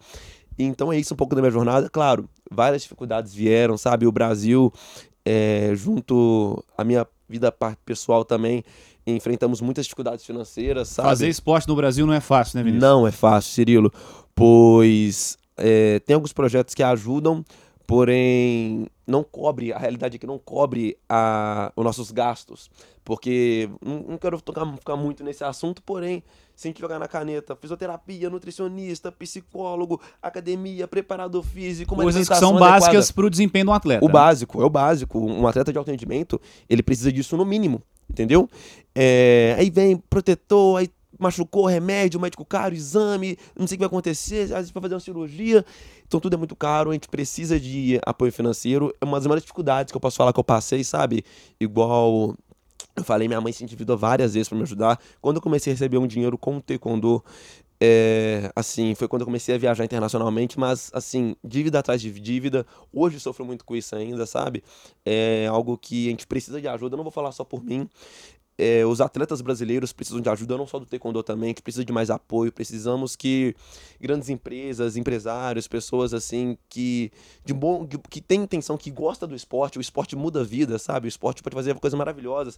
Então 0.58 0.92
é 0.92 0.98
isso 0.98 1.14
um 1.14 1.18
pouco 1.18 1.36
da 1.36 1.42
minha 1.42 1.52
jornada. 1.52 1.90
Claro, 1.90 2.30
várias 2.50 2.84
dificuldades 2.84 3.34
vieram, 3.34 3.78
sabe? 3.78 4.08
O 4.08 4.12
Brasil, 4.12 4.72
é, 5.26 5.72
junto 5.76 6.64
à 6.78 6.84
minha 6.84 7.06
vida 7.28 7.54
pessoal 7.86 8.24
também, 8.24 8.64
enfrentamos 9.06 9.62
muitas 9.62 9.86
dificuldades 9.86 10.26
financeiras, 10.26 10.90
sabe? 10.90 11.10
Fazer 11.10 11.28
esporte 11.28 11.68
no 11.68 11.76
Brasil 11.76 12.06
não 12.06 12.14
é 12.14 12.22
fácil, 12.22 12.58
né, 12.58 12.64
Vinícius? 12.64 12.82
Não 12.82 13.08
é 13.08 13.12
fácil, 13.12 13.52
Cirilo, 13.52 13.92
pois 14.34 15.38
é, 15.58 16.00
tem 16.00 16.14
alguns 16.14 16.34
projetos 16.34 16.74
que 16.74 16.84
ajudam, 16.84 17.44
porém 17.88 18.88
não 19.06 19.24
cobre, 19.24 19.72
a 19.72 19.78
realidade 19.78 20.16
é 20.16 20.20
que 20.20 20.26
não 20.26 20.40
cobre 20.40 20.98
a, 21.08 21.72
os 21.76 21.84
nossos 21.84 22.12
gastos, 22.12 22.70
porque 23.04 23.70
não, 23.84 24.00
não 24.10 24.18
quero 24.18 24.42
tocar, 24.42 24.66
ficar 24.76 24.96
muito 24.96 25.24
nesse 25.24 25.44
assunto, 25.44 25.82
porém, 25.84 26.24
se 26.56 26.68
a 26.68 26.70
gente 26.70 26.82
jogar 26.82 26.98
na 26.98 27.08
caneta, 27.08 27.56
fisioterapia, 27.56 28.30
nutricionista, 28.30 29.12
psicólogo, 29.12 30.02
academia, 30.22 30.88
preparador 30.88 31.44
físico, 31.44 31.96
Coisas 31.96 32.28
que 32.28 32.36
são 32.36 32.52
adequada. 32.52 32.80
básicas 32.80 33.12
pro 33.12 33.30
desempenho 33.30 33.66
do 33.66 33.72
atleta. 33.72 34.04
O 34.04 34.08
né? 34.08 34.14
básico, 34.14 34.62
é 34.62 34.66
o 34.66 34.70
básico. 34.70 35.20
Um 35.20 35.48
atleta 35.48 35.72
de 35.72 35.78
alto 35.78 35.92
rendimento, 35.92 36.42
ele 36.68 36.82
precisa 36.82 37.12
disso 37.12 37.38
no 37.38 37.46
mínimo, 37.46 37.82
entendeu? 38.10 38.50
É, 38.96 39.56
aí 39.60 39.70
vem 39.70 39.98
protetor, 39.98 40.80
aí 40.80 40.90
machucou, 41.20 41.66
remédio, 41.66 42.20
médico 42.20 42.46
caro, 42.46 42.76
exame, 42.76 43.38
não 43.58 43.68
sei 43.68 43.76
o 43.76 43.78
que 43.78 43.82
vai 43.82 43.88
acontecer, 43.88 44.44
às 44.44 44.50
vezes 44.50 44.72
vai 44.72 44.82
fazer 44.82 44.96
uma 44.96 45.00
cirurgia. 45.00 45.66
Então 46.08 46.20
tudo 46.20 46.34
é 46.36 46.38
muito 46.38 46.56
caro, 46.56 46.92
a 46.92 46.94
gente 46.94 47.08
precisa 47.08 47.60
de 47.60 48.00
apoio 48.06 48.32
financeiro. 48.32 48.94
É 49.02 49.06
uma 49.06 49.18
das 49.18 49.26
maiores 49.26 49.44
dificuldades 49.44 49.92
que 49.92 49.98
eu 49.98 50.02
posso 50.02 50.18
falar 50.18 50.34
que 50.34 50.40
eu 50.40 50.44
passei, 50.44 50.84
sabe? 50.84 51.24
Igual 51.60 52.36
eu 52.96 53.04
falei, 53.04 53.28
minha 53.28 53.42
mãe 53.42 53.52
se 53.52 53.64
endividou 53.64 53.98
várias 53.98 54.34
vezes 54.34 54.48
para 54.48 54.58
me 54.58 54.64
ajudar. 54.64 55.00
Quando 55.22 55.38
eu 55.38 55.42
comecei 55.42 55.72
a 55.72 55.74
receber 55.74 55.98
um 55.98 56.08
dinheiro 56.08 56.38
com 56.38 56.58
o 56.58 56.62
taekwondo, 56.62 57.24
é, 57.80 58.52
assim, 58.56 58.96
foi 58.96 59.08
quando 59.08 59.24
eu 59.24 59.26
comecei 59.26 59.54
a 59.54 59.58
viajar 59.58 59.84
internacionalmente, 59.84 60.58
mas, 60.58 60.90
assim, 60.94 61.36
dívida 61.44 61.80
atrás 61.80 62.02
de 62.02 62.10
dívida, 62.12 62.66
hoje 62.94 63.20
sofro 63.20 63.44
muito 63.46 63.66
com 63.66 63.76
isso 63.76 63.96
ainda, 63.96 64.26
sabe? 64.26 64.64
É 65.06 65.48
algo 65.48 65.78
que 65.78 66.08
a 66.08 66.12
gente 66.12 66.26
precisa 66.26 66.62
de 66.62 66.68
ajuda, 66.68 66.94
eu 66.94 66.98
não 66.98 67.04
vou 67.04 67.12
falar 67.12 67.32
só 67.34 67.44
por 67.44 67.64
mim. 67.64 67.90
É, 68.58 68.86
os 68.86 69.02
atletas 69.02 69.42
brasileiros 69.42 69.92
precisam 69.92 70.22
de 70.22 70.30
ajuda, 70.30 70.58
não 70.58 70.66
só 70.66 70.80
do 70.80 70.86
taekwondo 70.86 71.22
também, 71.22 71.50
gente 71.50 71.62
precisa 71.62 71.84
de 71.84 71.92
mais 71.92 72.10
apoio, 72.10 72.52
precisamos 72.54 73.16
que 73.16 73.54
grandes 74.00 74.30
empresas, 74.30 74.96
empresários, 74.96 75.68
pessoas 75.68 76.14
assim 76.14 76.58
que 76.70 77.12
de 77.44 77.54
bom, 77.54 77.86
que, 77.86 77.98
que 77.98 78.22
tem 78.22 78.44
intenção, 78.44 78.78
que 78.78 78.90
gosta 78.90 79.28
do 79.28 79.36
esporte, 79.36 79.78
o 79.78 79.82
esporte 79.82 80.16
muda 80.16 80.42
a 80.42 80.44
vida, 80.44 80.80
sabe? 80.80 81.08
O 81.08 81.10
esporte 81.10 81.44
pode 81.44 81.54
fazer 81.54 81.78
coisas 81.80 81.98
maravilhosas 81.98 82.58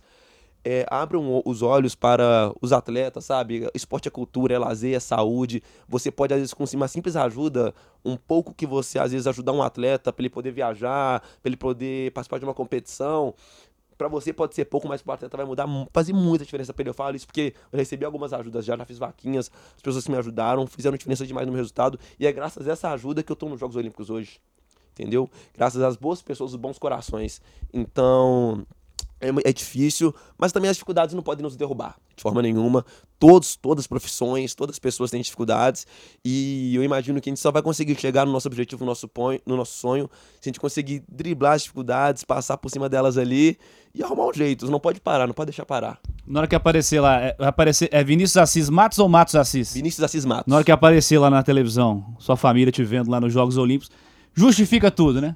é, 0.64 0.86
abram 0.90 1.42
os 1.46 1.62
olhos 1.62 1.96
para 1.96 2.52
os 2.62 2.74
atletas, 2.74 3.26
sabe? 3.26 3.70
Esporte 3.74 4.08
é 4.08 4.12
cultura, 4.12 4.54
é 4.54 4.60
lazer, 4.60 4.96
é 4.96 5.00
saúde. 5.00 5.64
Você 5.88 6.12
pode, 6.12 6.34
às 6.34 6.40
vezes, 6.40 6.54
com 6.54 6.66
uma 6.76 6.88
simples 6.88 7.16
ajuda, 7.16 7.74
um 8.04 8.18
pouco 8.18 8.54
que 8.54 8.66
você, 8.66 9.00
às 9.00 9.12
vezes, 9.12 9.28
ajudar 9.28 9.54
um 9.54 9.64
atleta 9.64 10.12
para 10.12 10.22
ele 10.22 10.30
poder 10.30 10.52
viajar, 10.52 11.22
para 11.42 11.50
ele 11.50 11.58
poder 11.58 12.12
participar 12.12 12.40
de 12.40 12.46
uma 12.46 12.54
competição. 12.54 13.34
Para 13.98 14.08
você 14.08 14.32
pode 14.32 14.54
ser 14.54 14.66
pouco, 14.66 14.88
mas 14.88 15.02
para 15.02 15.12
o 15.12 15.14
atleta 15.16 15.36
vai 15.36 15.46
mudar, 15.46 15.66
mu- 15.66 15.88
fazer 15.92 16.14
muita 16.14 16.46
diferença 16.46 16.74
para 16.74 16.84
ele. 16.84 16.90
Eu 16.90 16.94
falo 16.94 17.16
isso 17.16 17.26
porque 17.26 17.54
eu 17.72 17.78
recebi 17.80 18.06
algumas 18.06 18.32
ajudas 18.34 18.64
já, 18.64 18.78
já 18.78 18.86
fiz 18.86 18.98
vaquinhas, 18.98 19.52
as 19.76 19.82
pessoas 19.82 20.04
que 20.06 20.12
me 20.12 20.18
ajudaram, 20.18 20.68
fizeram 20.68 20.96
diferença 20.98 21.26
demais 21.26 21.46
no 21.48 21.52
meu 21.52 21.58
resultado. 21.60 22.00
E 22.20 22.28
é 22.28 22.32
graças 22.32 22.68
a 22.68 22.72
essa 22.72 22.92
ajuda 22.92 23.24
que 23.24 23.32
eu 23.32 23.34
estou 23.34 23.50
nos 23.50 23.60
Jogos 23.60 23.76
Olímpicos 23.76 24.10
hoje. 24.10 24.40
Entendeu? 24.92 25.30
Graças 25.56 25.82
às 25.82 25.96
boas 25.96 26.24
pessoas, 26.24 26.52
os 26.52 26.56
bons 26.58 26.80
corações. 26.80 27.40
Então, 27.72 28.66
é, 29.20 29.50
é 29.50 29.54
difícil, 29.54 30.14
mas 30.38 30.52
também 30.52 30.70
as 30.70 30.76
dificuldades 30.76 31.16
não 31.16 31.24
podem 31.24 31.44
nos 31.44 31.56
derrubar, 31.56 31.96
de 32.16 32.22
forma 32.22 32.42
nenhuma. 32.42 32.86
Todos, 33.20 33.56
todas 33.56 33.84
as 33.84 33.88
profissões, 33.88 34.54
todas 34.54 34.76
as 34.76 34.80
pessoas 34.80 35.10
têm 35.10 35.22
dificuldades, 35.22 35.88
e 36.24 36.76
eu 36.76 36.84
imagino 36.84 37.20
que 37.20 37.30
a 37.30 37.32
gente 37.32 37.40
só 37.40 37.52
vai 37.52 37.62
conseguir 37.62 38.00
chegar 38.00 38.26
no 38.26 38.32
nosso 38.32 38.48
objetivo, 38.48 38.84
no 38.84 38.92
nosso, 38.92 39.08
ponho, 39.08 39.40
no 39.46 39.58
nosso 39.58 39.74
sonho, 39.74 40.10
se 40.40 40.48
a 40.48 40.50
gente 40.50 40.60
conseguir 40.60 41.04
driblar 41.10 41.54
as 41.54 41.64
dificuldades, 41.64 42.24
passar 42.24 42.58
por 42.58 42.70
cima 42.70 42.88
delas 42.88 43.18
ali 43.18 43.58
e 43.94 44.04
arrumar 44.04 44.28
um 44.28 44.34
jeito. 44.34 44.70
Não 44.70 44.80
pode 44.80 45.02
parar, 45.02 45.26
não 45.26 45.34
pode 45.34 45.50
deixar 45.50 45.66
parar. 45.66 46.00
Na 46.26 46.42
hora 46.42 46.48
que 46.48 46.56
aparecer 46.56 47.00
lá, 47.00 47.20
é, 47.20 47.36
aparecer, 47.40 47.90
é 47.92 48.04
Vinícius 48.04 48.38
Assis 48.38 48.70
Matos 48.70 49.00
ou 49.00 49.10
Matos 49.10 49.34
Assis? 49.34 49.74
Vinícius 49.74 50.04
Assis 50.04 50.26
Matos. 50.26 50.46
Na 50.46 50.58
hora 50.58 50.64
que 50.64 50.72
aparecer 50.72 51.18
lá 51.18 51.30
na 51.30 51.42
televisão, 51.42 52.16
sua 52.20 52.38
família 52.38 52.72
te 52.72 52.84
vendo 52.84 53.10
lá 53.10 53.20
nos 53.20 53.34
Jogos 53.34 53.58
Olímpicos, 53.58 53.90
justifica 54.36 54.92
tudo, 54.92 55.20
né? 55.20 55.36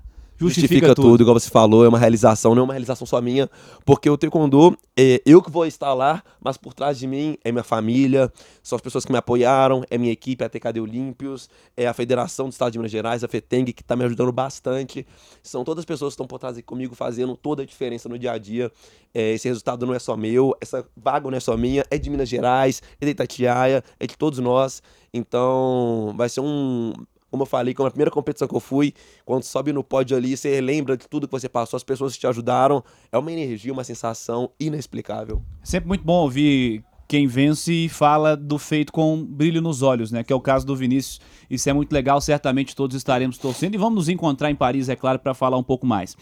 Justifica, 0.50 0.96
tudo. 0.96 1.10
tudo, 1.10 1.24
igual 1.24 1.40
você 1.40 1.50
falou, 1.50 1.86
é 1.86 1.88
uma 1.88 1.98
realização, 1.98 2.54
não 2.54 2.62
é 2.62 2.66
uma 2.66 2.74
realização 2.74 3.06
só 3.06 3.22
minha, 3.22 3.50
porque 3.86 4.10
o 4.10 4.18
taekwondo, 4.18 4.78
é 4.98 5.22
eu 5.26 5.42
que 5.42 5.52
vou 5.52 5.66
estar 5.66 5.94
lá, 5.94 6.24
mas 6.40 6.58
por 6.58 6.74
trás 6.74 6.98
de 6.98 7.08
mim 7.08 7.38
é 7.44 7.52
minha 7.52 7.64
família, 7.64 8.32
são 8.62 8.76
as 8.76 8.82
pessoas 8.82 9.06
que 9.06 9.12
me 9.12 9.18
apoiaram, 9.18 9.84
é 9.90 9.98
minha 9.98 10.12
equipe, 10.12 10.44
é 10.44 10.48
a 10.48 10.50
TKD 10.50 10.80
Olímpios, 10.80 11.50
é 11.76 11.88
a 11.88 11.94
Federação 11.94 12.48
do 12.48 12.52
Estado 12.52 12.72
de 12.72 12.80
Minas 12.80 12.92
Gerais, 12.92 13.24
a 13.24 13.28
FETENG, 13.28 13.74
que 13.74 13.82
está 13.82 13.96
me 13.96 14.04
ajudando 14.06 14.32
bastante, 14.32 15.06
são 15.42 15.64
todas 15.64 15.82
as 15.82 15.86
pessoas 15.86 16.12
que 16.12 16.16
estão 16.16 16.28
por 16.28 16.40
trás 16.40 16.58
aqui 16.58 16.66
comigo, 16.66 16.96
fazendo 16.96 17.36
toda 17.36 17.64
a 17.64 17.66
diferença 17.66 18.10
no 18.10 18.18
dia 18.18 18.32
a 18.32 18.38
dia, 18.38 18.72
é, 19.14 19.34
esse 19.34 19.48
resultado 19.48 19.86
não 19.86 19.94
é 19.94 20.00
só 20.00 20.16
meu, 20.16 20.56
essa 20.62 20.86
vaga 20.96 21.30
não 21.30 21.38
é 21.38 21.40
só 21.42 21.56
minha, 21.58 21.84
é 21.90 21.98
de 21.98 22.10
Minas 22.10 22.30
Gerais, 22.30 22.82
é 23.00 23.06
de 23.06 23.12
Itatiaia, 23.12 23.84
é 24.00 24.08
de 24.08 24.18
todos 24.18 24.40
nós, 24.40 24.82
então 25.14 26.14
vai 26.16 26.30
ser 26.30 26.42
um 26.42 26.94
como 27.32 27.44
eu 27.44 27.48
falei, 27.48 27.74
como 27.74 27.88
a 27.88 27.92
primeira 27.92 28.12
competição 28.12 28.46
que 28.46 28.56
eu 28.56 28.60
fui, 28.60 28.94
quando 29.26 29.44
sobe 29.44 29.72
no 29.72 29.84
pódio 29.84 30.18
ali, 30.18 30.36
você 30.36 30.60
lembra 30.60 30.98
de 30.98 31.08
tudo 31.08 31.28
que 31.28 31.32
você 31.32 31.48
passou, 31.48 31.78
as 31.78 31.84
pessoas 31.84 32.14
que 32.14 32.20
te 32.20 32.28
ajudaram. 32.28 32.84
É 33.10 33.18
uma 33.18 33.32
energia, 33.32 33.72
uma 33.72 33.86
sensação 33.86 34.52
inexplicável. 34.60 35.42
Sempre 35.64 35.88
muito 35.88 36.04
bom 36.04 36.22
ouvir 36.24 36.84
quem 37.08 37.28
vence 37.28 37.74
e 37.74 37.90
fala 37.90 38.36
do 38.36 38.58
feito 38.58 38.92
com 38.92 39.26
brilho 39.26 39.62
nos 39.62 39.82
olhos, 39.82 40.12
né? 40.12 40.24
Que 40.24 40.34
é 40.34 40.36
o 40.36 40.42
caso 40.42 40.66
do 40.66 40.76
Vinícius. 40.76 41.22
Isso 41.50 41.70
é 41.70 41.74
muito 41.74 41.94
legal, 41.94 42.20
certamente 42.20 42.76
todos 42.76 42.96
estaremos 42.96 43.38
torcendo 43.38 43.76
e 43.76 43.78
vamos 43.78 43.96
nos 43.96 44.10
encontrar 44.10 44.52
em 44.52 44.56
Paris, 44.56 44.90
é 44.90 44.96
claro, 44.96 45.18
para 45.18 45.34
falar 45.34 45.58
um 45.58 45.64
pouco 45.64 45.86
mais. 45.86 46.16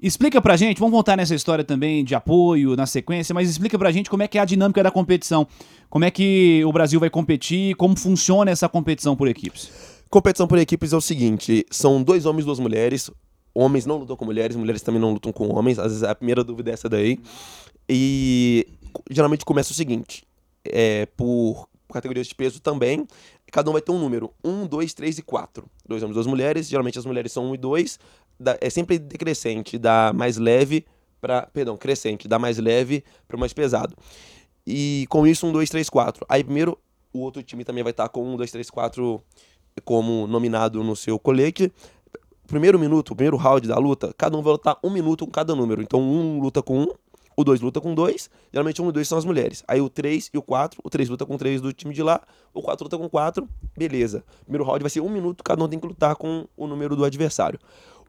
Explica 0.00 0.42
pra 0.42 0.56
gente, 0.56 0.78
vamos 0.78 0.92
voltar 0.92 1.16
nessa 1.16 1.34
história 1.34 1.64
também 1.64 2.04
de 2.04 2.14
apoio 2.14 2.76
na 2.76 2.84
sequência, 2.84 3.34
mas 3.34 3.48
explica 3.48 3.78
pra 3.78 3.90
gente 3.90 4.10
como 4.10 4.22
é 4.22 4.28
que 4.28 4.36
é 4.36 4.42
a 4.42 4.44
dinâmica 4.44 4.82
da 4.82 4.90
competição. 4.90 5.46
Como 5.88 6.04
é 6.04 6.10
que 6.10 6.62
o 6.66 6.72
Brasil 6.72 7.00
vai 7.00 7.08
competir, 7.08 7.74
como 7.76 7.98
funciona 7.98 8.50
essa 8.50 8.68
competição 8.68 9.16
por 9.16 9.28
equipes. 9.28 9.95
Competição 10.08 10.46
por 10.46 10.58
equipes 10.58 10.92
é 10.92 10.96
o 10.96 11.00
seguinte: 11.00 11.66
são 11.70 12.02
dois 12.02 12.26
homens 12.26 12.42
e 12.42 12.46
duas 12.46 12.58
mulheres. 12.58 13.10
Homens 13.54 13.86
não 13.86 13.96
lutam 13.96 14.16
com 14.16 14.24
mulheres, 14.24 14.54
mulheres 14.54 14.82
também 14.82 15.00
não 15.00 15.12
lutam 15.12 15.32
com 15.32 15.48
homens. 15.54 15.78
Às 15.78 15.86
vezes 15.86 16.02
a 16.02 16.14
primeira 16.14 16.44
dúvida 16.44 16.70
é 16.70 16.74
essa 16.74 16.88
daí. 16.88 17.18
E 17.88 18.66
geralmente 19.10 19.44
começa 19.44 19.72
o 19.72 19.74
seguinte: 19.74 20.24
é, 20.64 21.06
por 21.16 21.68
categorias 21.92 22.26
de 22.26 22.34
peso 22.34 22.60
também, 22.60 23.06
cada 23.50 23.68
um 23.70 23.72
vai 23.72 23.82
ter 23.82 23.92
um 23.92 23.98
número: 23.98 24.32
um, 24.44 24.66
dois, 24.66 24.94
três 24.94 25.18
e 25.18 25.22
quatro. 25.22 25.68
Dois 25.88 26.02
homens, 26.02 26.14
duas 26.14 26.26
mulheres. 26.26 26.68
Geralmente 26.68 26.98
as 26.98 27.06
mulheres 27.06 27.32
são 27.32 27.50
um 27.50 27.54
e 27.54 27.58
dois. 27.58 27.98
É 28.60 28.70
sempre 28.70 28.98
decrescente, 28.98 29.78
da 29.78 30.12
mais 30.14 30.36
leve 30.36 30.84
para. 31.20 31.46
Perdão, 31.46 31.76
crescente, 31.76 32.28
da 32.28 32.38
mais 32.38 32.58
leve 32.58 33.02
para 33.26 33.36
mais 33.36 33.52
pesado. 33.52 33.96
E 34.64 35.06
com 35.08 35.26
isso, 35.26 35.46
um, 35.46 35.52
dois, 35.52 35.70
três, 35.70 35.88
quatro. 35.88 36.24
Aí 36.28 36.44
primeiro, 36.44 36.78
o 37.12 37.20
outro 37.20 37.42
time 37.42 37.64
também 37.64 37.82
vai 37.82 37.92
estar 37.92 38.08
com 38.08 38.34
um, 38.34 38.36
dois, 38.36 38.50
três, 38.50 38.68
quatro 38.68 39.22
como 39.84 40.26
nominado 40.26 40.82
no 40.82 40.96
seu 40.96 41.18
colete. 41.18 41.72
Primeiro 42.46 42.78
minuto, 42.78 43.14
primeiro 43.14 43.36
round 43.36 43.66
da 43.66 43.76
luta, 43.76 44.14
cada 44.16 44.36
um 44.36 44.42
vai 44.42 44.52
lutar 44.52 44.78
um 44.82 44.90
minuto 44.90 45.24
com 45.26 45.32
cada 45.32 45.54
número. 45.54 45.82
Então, 45.82 46.00
um 46.00 46.40
luta 46.40 46.62
com 46.62 46.80
um, 46.80 46.88
o 47.36 47.44
dois 47.44 47.60
luta 47.60 47.80
com 47.80 47.94
dois. 47.94 48.30
Geralmente, 48.52 48.80
um 48.80 48.88
e 48.88 48.92
dois 48.92 49.08
são 49.08 49.18
as 49.18 49.24
mulheres. 49.24 49.64
Aí, 49.66 49.80
o 49.80 49.90
três 49.90 50.30
e 50.32 50.38
o 50.38 50.42
quatro, 50.42 50.80
o 50.84 50.88
três 50.88 51.08
luta 51.08 51.26
com 51.26 51.36
três 51.36 51.60
do 51.60 51.72
time 51.72 51.92
de 51.92 52.02
lá, 52.02 52.20
o 52.54 52.62
quatro 52.62 52.84
luta 52.84 52.96
com 52.96 53.08
quatro, 53.08 53.48
beleza. 53.76 54.24
Primeiro 54.42 54.64
round 54.64 54.80
vai 54.80 54.90
ser 54.90 55.00
um 55.00 55.08
minuto, 55.08 55.42
cada 55.42 55.62
um 55.62 55.68
tem 55.68 55.78
que 55.78 55.86
lutar 55.86 56.14
com 56.16 56.46
o 56.56 56.66
número 56.66 56.94
do 56.94 57.04
adversário. 57.04 57.58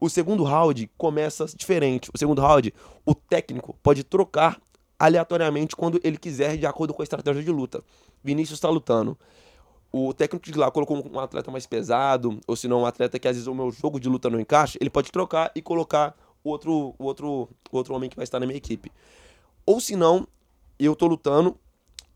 O 0.00 0.08
segundo 0.08 0.44
round 0.44 0.88
começa 0.96 1.46
diferente. 1.46 2.08
O 2.14 2.18
segundo 2.18 2.40
round, 2.40 2.72
o 3.04 3.14
técnico 3.14 3.76
pode 3.82 4.04
trocar 4.04 4.60
aleatoriamente 4.98 5.76
quando 5.76 6.00
ele 6.02 6.16
quiser, 6.16 6.56
de 6.56 6.66
acordo 6.66 6.94
com 6.94 7.02
a 7.02 7.04
estratégia 7.04 7.42
de 7.42 7.50
luta. 7.50 7.82
Vinícius 8.22 8.58
está 8.58 8.68
lutando 8.68 9.18
o 9.92 10.12
técnico 10.12 10.50
de 10.50 10.58
lá 10.58 10.70
colocou 10.70 11.02
um 11.10 11.18
atleta 11.18 11.50
mais 11.50 11.66
pesado, 11.66 12.38
ou 12.46 12.54
se 12.54 12.68
não 12.68 12.82
um 12.82 12.86
atleta 12.86 13.18
que 13.18 13.26
às 13.26 13.36
vezes 13.36 13.46
o 13.46 13.54
meu 13.54 13.70
jogo 13.70 13.98
de 13.98 14.08
luta 14.08 14.28
não 14.28 14.38
encaixa, 14.38 14.78
ele 14.80 14.90
pode 14.90 15.10
trocar 15.10 15.50
e 15.54 15.62
colocar 15.62 16.14
o 16.44 16.50
outro, 16.50 16.94
outro, 16.98 17.48
outro 17.72 17.94
homem 17.94 18.10
que 18.10 18.16
vai 18.16 18.24
estar 18.24 18.38
na 18.38 18.46
minha 18.46 18.58
equipe. 18.58 18.92
Ou 19.64 19.80
se 19.80 19.96
não, 19.96 20.26
eu 20.78 20.94
tô 20.94 21.06
lutando 21.06 21.56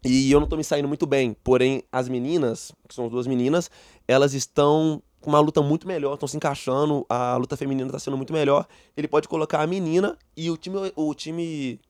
e 0.04 0.30
eu 0.30 0.40
não 0.40 0.46
tô 0.46 0.56
me 0.56 0.64
saindo 0.64 0.88
muito 0.88 1.06
bem. 1.06 1.34
Porém, 1.44 1.82
as 1.90 2.08
meninas, 2.08 2.72
que 2.88 2.94
são 2.94 3.06
as 3.06 3.10
duas 3.10 3.26
meninas, 3.26 3.70
elas 4.06 4.34
estão 4.34 5.02
com 5.20 5.30
uma 5.30 5.40
luta 5.40 5.62
muito 5.62 5.86
melhor, 5.86 6.14
estão 6.14 6.26
se 6.26 6.36
encaixando, 6.36 7.06
a 7.08 7.36
luta 7.36 7.56
feminina 7.56 7.88
está 7.88 7.98
sendo 7.98 8.16
muito 8.16 8.32
melhor. 8.32 8.66
Ele 8.96 9.06
pode 9.06 9.28
colocar 9.28 9.62
a 9.62 9.66
menina 9.66 10.18
e 10.36 10.50
o 10.50 10.56
time, 10.56 10.92
o 10.96 11.14
time 11.14 11.80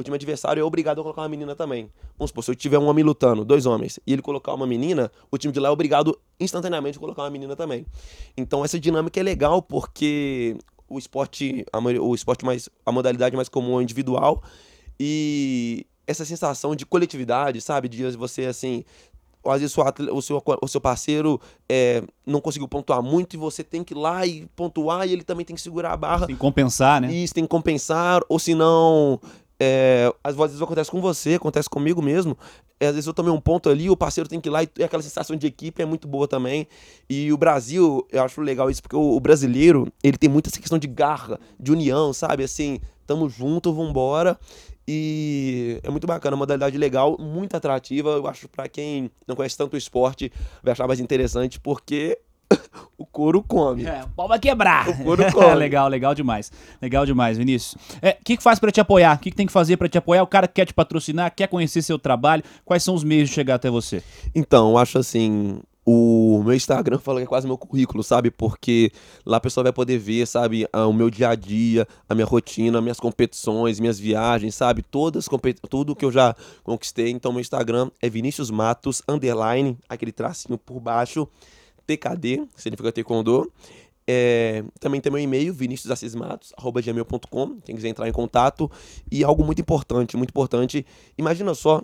o 0.00 0.04
time 0.04 0.14
adversário 0.14 0.60
é 0.60 0.64
obrigado 0.64 1.00
a 1.00 1.02
colocar 1.02 1.22
uma 1.22 1.28
menina 1.28 1.54
também. 1.54 1.90
Vamos 2.18 2.30
supor, 2.30 2.44
se 2.44 2.50
eu 2.50 2.54
tiver 2.54 2.78
um 2.78 2.86
homem 2.86 3.04
lutando, 3.04 3.44
dois 3.44 3.66
homens, 3.66 3.98
e 4.06 4.12
ele 4.12 4.22
colocar 4.22 4.54
uma 4.54 4.66
menina, 4.66 5.10
o 5.30 5.38
time 5.38 5.52
de 5.52 5.60
lá 5.60 5.68
é 5.68 5.72
obrigado 5.72 6.18
instantaneamente 6.38 6.98
a 6.98 7.00
colocar 7.00 7.22
uma 7.22 7.30
menina 7.30 7.54
também. 7.54 7.86
Então 8.36 8.64
essa 8.64 8.78
dinâmica 8.78 9.20
é 9.20 9.22
legal 9.22 9.62
porque 9.62 10.56
o 10.88 10.98
esporte, 10.98 11.64
a, 11.72 11.78
o 11.78 12.14
esporte 12.14 12.44
mais, 12.44 12.68
a 12.84 12.90
modalidade 12.90 13.36
mais 13.36 13.48
comum 13.48 13.80
é 13.80 13.82
individual 13.82 14.42
e 14.98 15.86
essa 16.06 16.24
sensação 16.24 16.74
de 16.74 16.84
coletividade, 16.84 17.60
sabe? 17.60 17.88
De 17.88 18.10
você 18.16 18.46
assim, 18.46 18.84
às 19.44 19.60
vezes 19.60 19.76
o 20.12 20.20
seu, 20.20 20.42
o 20.60 20.68
seu 20.68 20.80
parceiro 20.80 21.40
é, 21.68 22.02
não 22.26 22.40
conseguiu 22.40 22.68
pontuar 22.68 23.02
muito 23.02 23.34
e 23.34 23.36
você 23.38 23.64
tem 23.64 23.82
que 23.82 23.94
ir 23.94 23.96
lá 23.96 24.26
e 24.26 24.46
pontuar 24.54 25.06
e 25.08 25.12
ele 25.12 25.24
também 25.24 25.46
tem 25.46 25.56
que 25.56 25.62
segurar 25.62 25.92
a 25.92 25.96
barra. 25.96 26.26
Tem 26.26 26.34
que 26.34 26.40
compensar, 26.40 27.00
né? 27.00 27.12
Isso, 27.12 27.32
tem 27.32 27.44
que 27.44 27.48
compensar, 27.48 28.20
ou 28.28 28.38
se 28.38 28.54
não, 28.54 29.18
é, 29.60 30.10
às 30.24 30.34
vezes 30.34 30.62
acontece 30.62 30.90
com 30.90 31.02
você, 31.02 31.34
acontece 31.34 31.68
comigo 31.68 32.00
mesmo. 32.00 32.36
É, 32.80 32.86
às 32.86 32.94
vezes 32.94 33.06
eu 33.06 33.12
tomei 33.12 33.30
um 33.30 33.40
ponto 33.40 33.68
ali, 33.68 33.90
o 33.90 33.96
parceiro 33.96 34.26
tem 34.26 34.40
que 34.40 34.48
ir 34.48 34.50
lá 34.50 34.62
e 34.62 34.82
aquela 34.82 35.02
sensação 35.02 35.36
de 35.36 35.46
equipe 35.46 35.82
é 35.82 35.84
muito 35.84 36.08
boa 36.08 36.26
também. 36.26 36.66
E 37.10 37.30
o 37.30 37.36
Brasil, 37.36 38.06
eu 38.10 38.22
acho 38.22 38.40
legal 38.40 38.70
isso, 38.70 38.80
porque 38.80 38.96
o, 38.96 39.16
o 39.16 39.20
brasileiro, 39.20 39.92
ele 40.02 40.16
tem 40.16 40.30
muita 40.30 40.48
essa 40.48 40.58
questão 40.58 40.78
de 40.78 40.86
garra, 40.86 41.38
de 41.58 41.70
união, 41.70 42.10
sabe? 42.14 42.42
Assim, 42.42 42.80
tamo 43.06 43.28
junto, 43.28 43.70
vambora. 43.70 44.38
E 44.88 45.78
é 45.82 45.90
muito 45.90 46.06
bacana, 46.06 46.34
uma 46.34 46.40
modalidade 46.40 46.78
legal, 46.78 47.18
muito 47.20 47.54
atrativa. 47.54 48.08
Eu 48.10 48.26
acho 48.26 48.48
para 48.48 48.66
quem 48.66 49.10
não 49.28 49.36
conhece 49.36 49.58
tanto 49.58 49.74
o 49.74 49.76
esporte, 49.76 50.32
vai 50.62 50.72
achar 50.72 50.86
mais 50.86 51.00
interessante, 51.00 51.60
porque 51.60 52.18
o 52.98 53.06
couro 53.06 53.42
come. 53.42 53.84
É, 53.84 54.04
o 54.04 54.08
pau 54.08 54.28
vai 54.28 54.38
quebrar. 54.38 54.88
O 54.88 55.04
couro 55.04 55.24
come. 55.32 55.54
legal, 55.54 55.88
legal 55.88 56.14
demais. 56.14 56.50
Legal 56.80 57.06
demais, 57.06 57.38
Vinícius. 57.38 57.74
O 57.74 57.98
é, 58.02 58.16
que, 58.24 58.36
que 58.36 58.42
faz 58.42 58.58
para 58.58 58.70
te 58.70 58.80
apoiar? 58.80 59.16
O 59.16 59.18
que, 59.18 59.30
que 59.30 59.36
tem 59.36 59.46
que 59.46 59.52
fazer 59.52 59.76
para 59.76 59.88
te 59.88 59.98
apoiar? 59.98 60.22
O 60.22 60.26
cara 60.26 60.46
que 60.46 60.54
quer 60.54 60.66
te 60.66 60.74
patrocinar, 60.74 61.32
quer 61.34 61.48
conhecer 61.48 61.82
seu 61.82 61.98
trabalho. 61.98 62.42
Quais 62.64 62.82
são 62.82 62.94
os 62.94 63.04
meios 63.04 63.28
de 63.28 63.34
chegar 63.34 63.56
até 63.56 63.70
você? 63.70 64.02
Então, 64.34 64.70
eu 64.70 64.78
acho 64.78 64.98
assim, 64.98 65.60
o 65.84 66.42
meu 66.44 66.54
Instagram 66.54 66.98
fala 66.98 67.20
que 67.20 67.24
é 67.24 67.26
quase 67.26 67.46
meu 67.46 67.56
currículo, 67.56 68.04
sabe? 68.04 68.30
Porque 68.30 68.92
lá 69.24 69.38
a 69.38 69.40
pessoa 69.40 69.64
vai 69.64 69.72
poder 69.72 69.98
ver, 69.98 70.26
sabe, 70.26 70.66
o 70.72 70.92
meu 70.92 71.10
dia 71.10 71.30
a 71.30 71.34
dia, 71.34 71.86
a 72.08 72.14
minha 72.14 72.26
rotina, 72.26 72.80
minhas 72.80 73.00
competições, 73.00 73.80
minhas 73.80 73.98
viagens, 73.98 74.54
sabe? 74.54 74.82
Todas, 74.82 75.26
tudo 75.68 75.96
que 75.96 76.04
eu 76.04 76.12
já 76.12 76.34
conquistei. 76.62 77.10
Então, 77.10 77.32
meu 77.32 77.40
Instagram 77.40 77.90
é 78.00 78.08
Vinícius 78.08 78.50
Matos, 78.50 79.02
underline, 79.08 79.78
aquele 79.88 80.12
tracinho 80.12 80.58
por 80.58 80.78
baixo. 80.80 81.26
TKD, 81.96 82.46
significa 82.56 82.92
Taekwondo. 82.92 83.50
É, 84.06 84.64
também 84.78 85.00
tem 85.00 85.12
meu 85.12 85.20
e-mail, 85.20 85.52
viniciusassismatos.gmail.com, 85.54 87.60
quem 87.64 87.74
quiser 87.76 87.88
entrar 87.88 88.08
em 88.08 88.12
contato. 88.12 88.70
E 89.10 89.24
algo 89.24 89.44
muito 89.44 89.60
importante, 89.60 90.16
muito 90.16 90.30
importante, 90.30 90.86
imagina 91.16 91.54
só, 91.54 91.82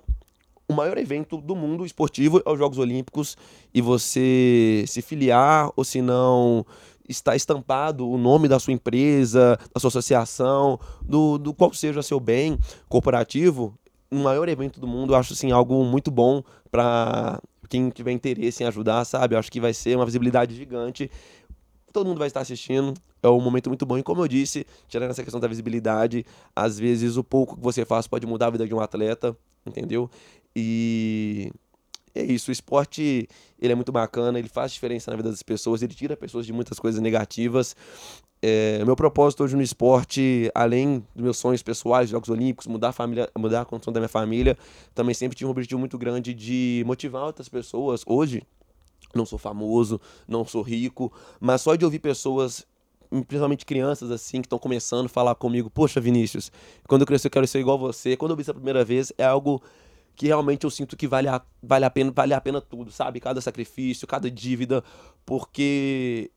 o 0.68 0.72
maior 0.72 0.98
evento 0.98 1.38
do 1.38 1.54
mundo 1.54 1.86
esportivo 1.86 2.42
é 2.44 2.50
os 2.50 2.58
Jogos 2.58 2.78
Olímpicos 2.78 3.36
e 3.72 3.80
você 3.80 4.84
se 4.88 5.00
filiar 5.00 5.70
ou 5.76 5.84
se 5.84 6.02
não 6.02 6.66
está 7.08 7.36
estampado 7.36 8.08
o 8.08 8.18
nome 8.18 8.48
da 8.48 8.58
sua 8.58 8.72
empresa, 8.72 9.56
da 9.72 9.80
sua 9.80 9.88
associação, 9.88 10.78
do, 11.00 11.38
do 11.38 11.54
qual 11.54 11.72
seja 11.72 12.02
seu 12.02 12.18
bem 12.18 12.58
corporativo, 12.88 13.78
o 14.10 14.16
maior 14.16 14.48
evento 14.48 14.80
do 14.80 14.88
mundo, 14.88 15.12
eu 15.12 15.16
acho 15.16 15.32
assim 15.32 15.52
algo 15.52 15.84
muito 15.84 16.10
bom 16.10 16.42
para 16.70 17.40
quem 17.68 17.90
tiver 17.90 18.12
interesse 18.12 18.62
em 18.62 18.66
ajudar, 18.66 19.04
sabe? 19.04 19.34
Eu 19.34 19.38
acho 19.38 19.50
que 19.50 19.60
vai 19.60 19.74
ser 19.74 19.96
uma 19.96 20.04
visibilidade 20.04 20.54
gigante. 20.54 21.10
Todo 21.92 22.06
mundo 22.06 22.18
vai 22.18 22.28
estar 22.28 22.40
assistindo. 22.40 22.94
É 23.22 23.28
um 23.28 23.40
momento 23.40 23.68
muito 23.68 23.86
bom. 23.86 23.98
E 23.98 24.02
como 24.02 24.22
eu 24.22 24.28
disse, 24.28 24.66
tirando 24.88 25.10
essa 25.10 25.22
questão 25.22 25.40
da 25.40 25.48
visibilidade, 25.48 26.24
às 26.54 26.78
vezes 26.78 27.16
o 27.16 27.24
pouco 27.24 27.56
que 27.56 27.62
você 27.62 27.84
faz 27.84 28.06
pode 28.06 28.26
mudar 28.26 28.48
a 28.48 28.50
vida 28.50 28.66
de 28.66 28.74
um 28.74 28.80
atleta, 28.80 29.36
entendeu? 29.66 30.10
E 30.54 31.50
é 32.14 32.24
isso, 32.24 32.50
o 32.50 32.52
esporte 32.52 33.28
ele 33.60 33.72
é 33.72 33.74
muito 33.74 33.92
bacana, 33.92 34.38
ele 34.38 34.48
faz 34.48 34.72
diferença 34.72 35.10
na 35.10 35.16
vida 35.16 35.30
das 35.30 35.42
pessoas, 35.42 35.82
ele 35.82 35.94
tira 35.94 36.16
pessoas 36.16 36.46
de 36.46 36.52
muitas 36.52 36.78
coisas 36.78 37.00
negativas 37.00 37.76
é, 38.48 38.84
meu 38.84 38.94
propósito 38.94 39.42
hoje 39.42 39.56
no 39.56 39.62
esporte, 39.62 40.48
além 40.54 41.04
dos 41.16 41.24
meus 41.24 41.36
sonhos 41.36 41.64
pessoais, 41.64 42.08
Jogos 42.08 42.28
Olímpicos, 42.28 42.68
mudar 42.68 42.90
a 42.90 42.92
família, 42.92 43.28
mudar 43.36 43.62
a 43.62 43.64
condição 43.64 43.92
da 43.92 43.98
minha 43.98 44.08
família, 44.08 44.56
também 44.94 45.12
sempre 45.14 45.36
tive 45.36 45.48
um 45.48 45.50
objetivo 45.50 45.80
muito 45.80 45.98
grande 45.98 46.32
de 46.32 46.84
motivar 46.86 47.24
outras 47.24 47.48
pessoas. 47.48 48.04
Hoje, 48.06 48.44
não 49.12 49.26
sou 49.26 49.36
famoso, 49.36 50.00
não 50.28 50.44
sou 50.44 50.62
rico, 50.62 51.12
mas 51.40 51.60
só 51.60 51.74
de 51.74 51.84
ouvir 51.84 51.98
pessoas, 51.98 52.64
principalmente 53.10 53.66
crianças 53.66 54.12
assim, 54.12 54.40
que 54.40 54.46
estão 54.46 54.60
começando 54.60 55.06
a 55.06 55.08
falar 55.08 55.34
comigo, 55.34 55.68
poxa, 55.68 56.00
Vinícius, 56.00 56.52
quando 56.86 57.00
eu 57.00 57.06
crescer 57.08 57.26
eu 57.26 57.32
quero 57.32 57.48
ser 57.48 57.58
igual 57.58 57.76
você. 57.76 58.16
Quando 58.16 58.30
eu 58.30 58.36
vi 58.36 58.42
isso 58.42 58.52
a 58.52 58.54
primeira 58.54 58.84
vez, 58.84 59.12
é 59.18 59.24
algo 59.24 59.60
que 60.14 60.28
realmente 60.28 60.62
eu 60.62 60.70
sinto 60.70 60.96
que 60.96 61.08
vale 61.08 61.26
a, 61.26 61.42
vale 61.60 61.84
a 61.84 61.90
pena, 61.90 62.12
vale 62.14 62.32
a 62.32 62.40
pena 62.40 62.60
tudo, 62.60 62.92
sabe? 62.92 63.18
Cada 63.18 63.40
sacrifício, 63.40 64.06
cada 64.06 64.30
dívida, 64.30 64.84
porque 65.24 66.30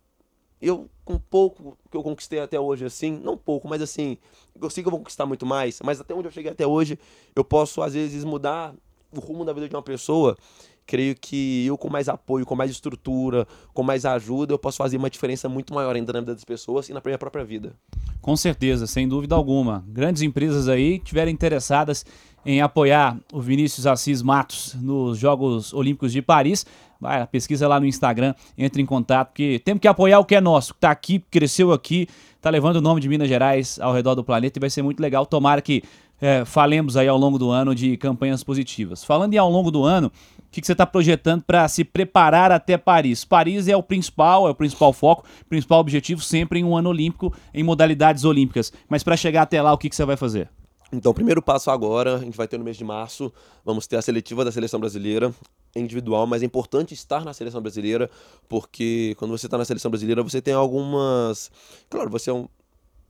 eu, 0.62 0.90
com 1.06 1.18
pouco 1.18 1.78
que 1.90 1.98
eu 1.98 2.04
conquistei 2.04 2.40
até 2.40 2.60
hoje, 2.60 2.86
assim, 2.86 3.20
não 3.24 3.38
pouco, 3.38 3.68
mas 3.68 3.82
assim, 3.82 4.18
eu 4.62 4.70
sei 4.70 4.84
que 4.84 4.88
eu 4.88 4.92
vou 4.92 5.00
conquistar 5.00 5.26
muito 5.26 5.46
mais, 5.46 5.80
mas 5.84 6.00
até 6.02 6.14
onde 6.14 6.28
eu 6.28 6.32
cheguei 6.32 6.52
até 6.52 6.68
hoje, 6.68 7.00
eu 7.36 7.44
posso, 7.44 7.82
às 7.82 7.94
vezes, 7.94 8.24
mudar 8.24 8.74
o 9.16 9.20
rumo 9.20 9.46
da 9.46 9.54
vida 9.54 9.68
de 9.68 9.76
uma 9.76 9.82
pessoa. 9.82 10.38
Creio 10.86 11.16
que 11.16 11.68
eu, 11.68 11.78
com 11.78 11.88
mais 11.88 12.10
apoio, 12.10 12.46
com 12.48 12.56
mais 12.56 12.72
estrutura, 12.72 13.48
com 13.74 13.84
mais 13.84 14.06
ajuda, 14.06 14.54
eu 14.54 14.58
posso 14.58 14.78
fazer 14.78 14.98
uma 14.98 15.10
diferença 15.10 15.48
muito 15.48 15.72
maior 15.72 15.96
ainda 15.96 16.12
na 16.12 16.20
vida 16.20 16.34
das 16.34 16.44
pessoas 16.44 16.90
e 16.90 16.94
na 16.94 17.02
minha 17.04 17.18
própria 17.18 17.46
vida. 17.46 17.76
Com 18.22 18.36
certeza, 18.36 18.88
sem 18.88 19.08
dúvida 19.08 19.36
alguma. 19.36 19.86
Grandes 19.88 20.24
empresas 20.24 20.68
aí 20.68 20.98
tiveram 20.98 21.32
interessadas 21.32 22.04
em 22.44 22.60
apoiar 22.60 23.20
o 23.32 23.40
Vinícius 23.40 23.86
Assis 23.86 24.22
Matos 24.24 24.74
nos 24.82 25.18
Jogos 25.18 25.74
Olímpicos 25.74 26.12
de 26.12 26.24
Paris. 26.24 26.66
Vai, 27.00 27.26
pesquisa 27.28 27.66
lá 27.66 27.80
no 27.80 27.86
Instagram, 27.86 28.34
entre 28.58 28.82
em 28.82 28.86
contato, 28.86 29.30
porque 29.30 29.62
temos 29.64 29.80
que 29.80 29.88
apoiar 29.88 30.20
o 30.20 30.26
que 30.26 30.36
é 30.36 30.42
nosso, 30.42 30.74
que 30.74 30.82
tá 30.82 30.92
aqui, 30.92 31.20
cresceu 31.32 31.72
aqui, 31.72 32.08
tá 32.42 32.50
levando 32.50 32.76
o 32.76 32.82
nome 32.82 33.00
de 33.00 33.08
Minas 33.08 33.30
Gerais 33.30 33.80
ao 33.80 33.94
redor 33.94 34.16
do 34.16 34.24
planeta 34.24 34.60
e 34.60 34.62
vai 34.62 34.70
ser 34.70 34.82
muito 34.82 35.00
legal. 35.00 35.26
Tomara 35.26 35.62
que 35.62 35.82
é, 36.22 36.44
falemos 36.44 36.98
aí 36.98 37.08
ao 37.08 37.18
longo 37.18 37.40
do 37.40 37.50
ano 37.50 37.74
de 37.74 37.96
campanhas 37.96 38.44
positivas. 38.44 39.02
Falando 39.04 39.34
em 39.34 39.38
ao 39.38 39.50
longo 39.50 39.72
do 39.72 39.86
ano, 39.86 40.12
o 40.40 40.52
que, 40.52 40.60
que 40.60 40.68
você 40.68 40.74
está 40.74 40.86
projetando 40.86 41.42
para 41.44 41.66
se 41.70 41.86
preparar 41.86 42.52
até 42.52 42.78
Paris? 42.78 43.24
Paris 43.24 43.70
é 43.70 43.78
o 43.78 43.84
principal, 43.84 44.48
é 44.48 44.52
o 44.52 44.56
principal 44.56 44.92
foco, 44.92 45.24
principal 45.48 45.80
objetivo 45.80 46.22
sempre 46.22 46.60
em 46.60 46.66
um 46.66 46.76
ano 46.76 46.90
olímpico, 46.90 47.34
em 47.54 47.64
modalidades 47.64 48.26
olímpicas. 48.26 48.74
Mas 48.90 49.04
para 49.04 49.16
chegar 49.16 49.44
até 49.44 49.62
lá, 49.62 49.72
o 49.72 49.78
que, 49.78 49.90
que 49.90 49.96
você 49.96 50.04
vai 50.04 50.18
fazer? 50.18 50.50
Então, 50.92 51.12
o 51.12 51.16
primeiro 51.16 51.42
passo 51.42 51.70
agora, 51.70 52.16
a 52.16 52.20
gente 52.20 52.36
vai 52.36 52.48
ter 52.48 52.58
no 52.58 52.66
mês 52.66 52.76
de 52.76 52.84
março, 52.84 53.32
vamos 53.64 53.86
ter 53.86 53.96
a 53.96 54.02
seletiva 54.02 54.44
da 54.44 54.52
seleção 54.52 54.80
brasileira 54.80 55.32
individual, 55.76 56.26
mas 56.26 56.42
é 56.42 56.46
importante 56.46 56.94
estar 56.94 57.24
na 57.24 57.34
seleção 57.34 57.62
brasileira, 57.62 58.10
porque 58.48 59.16
quando 59.18 59.32
você 59.32 59.48
está 59.48 59.58
na 59.58 59.66
seleção 59.66 59.92
brasileira, 59.92 60.24
você 60.24 60.42
tem 60.42 60.54
algumas. 60.54 61.52
Claro, 61.90 62.10
você 62.10 62.30
é 62.30 62.34
um, 62.34 62.48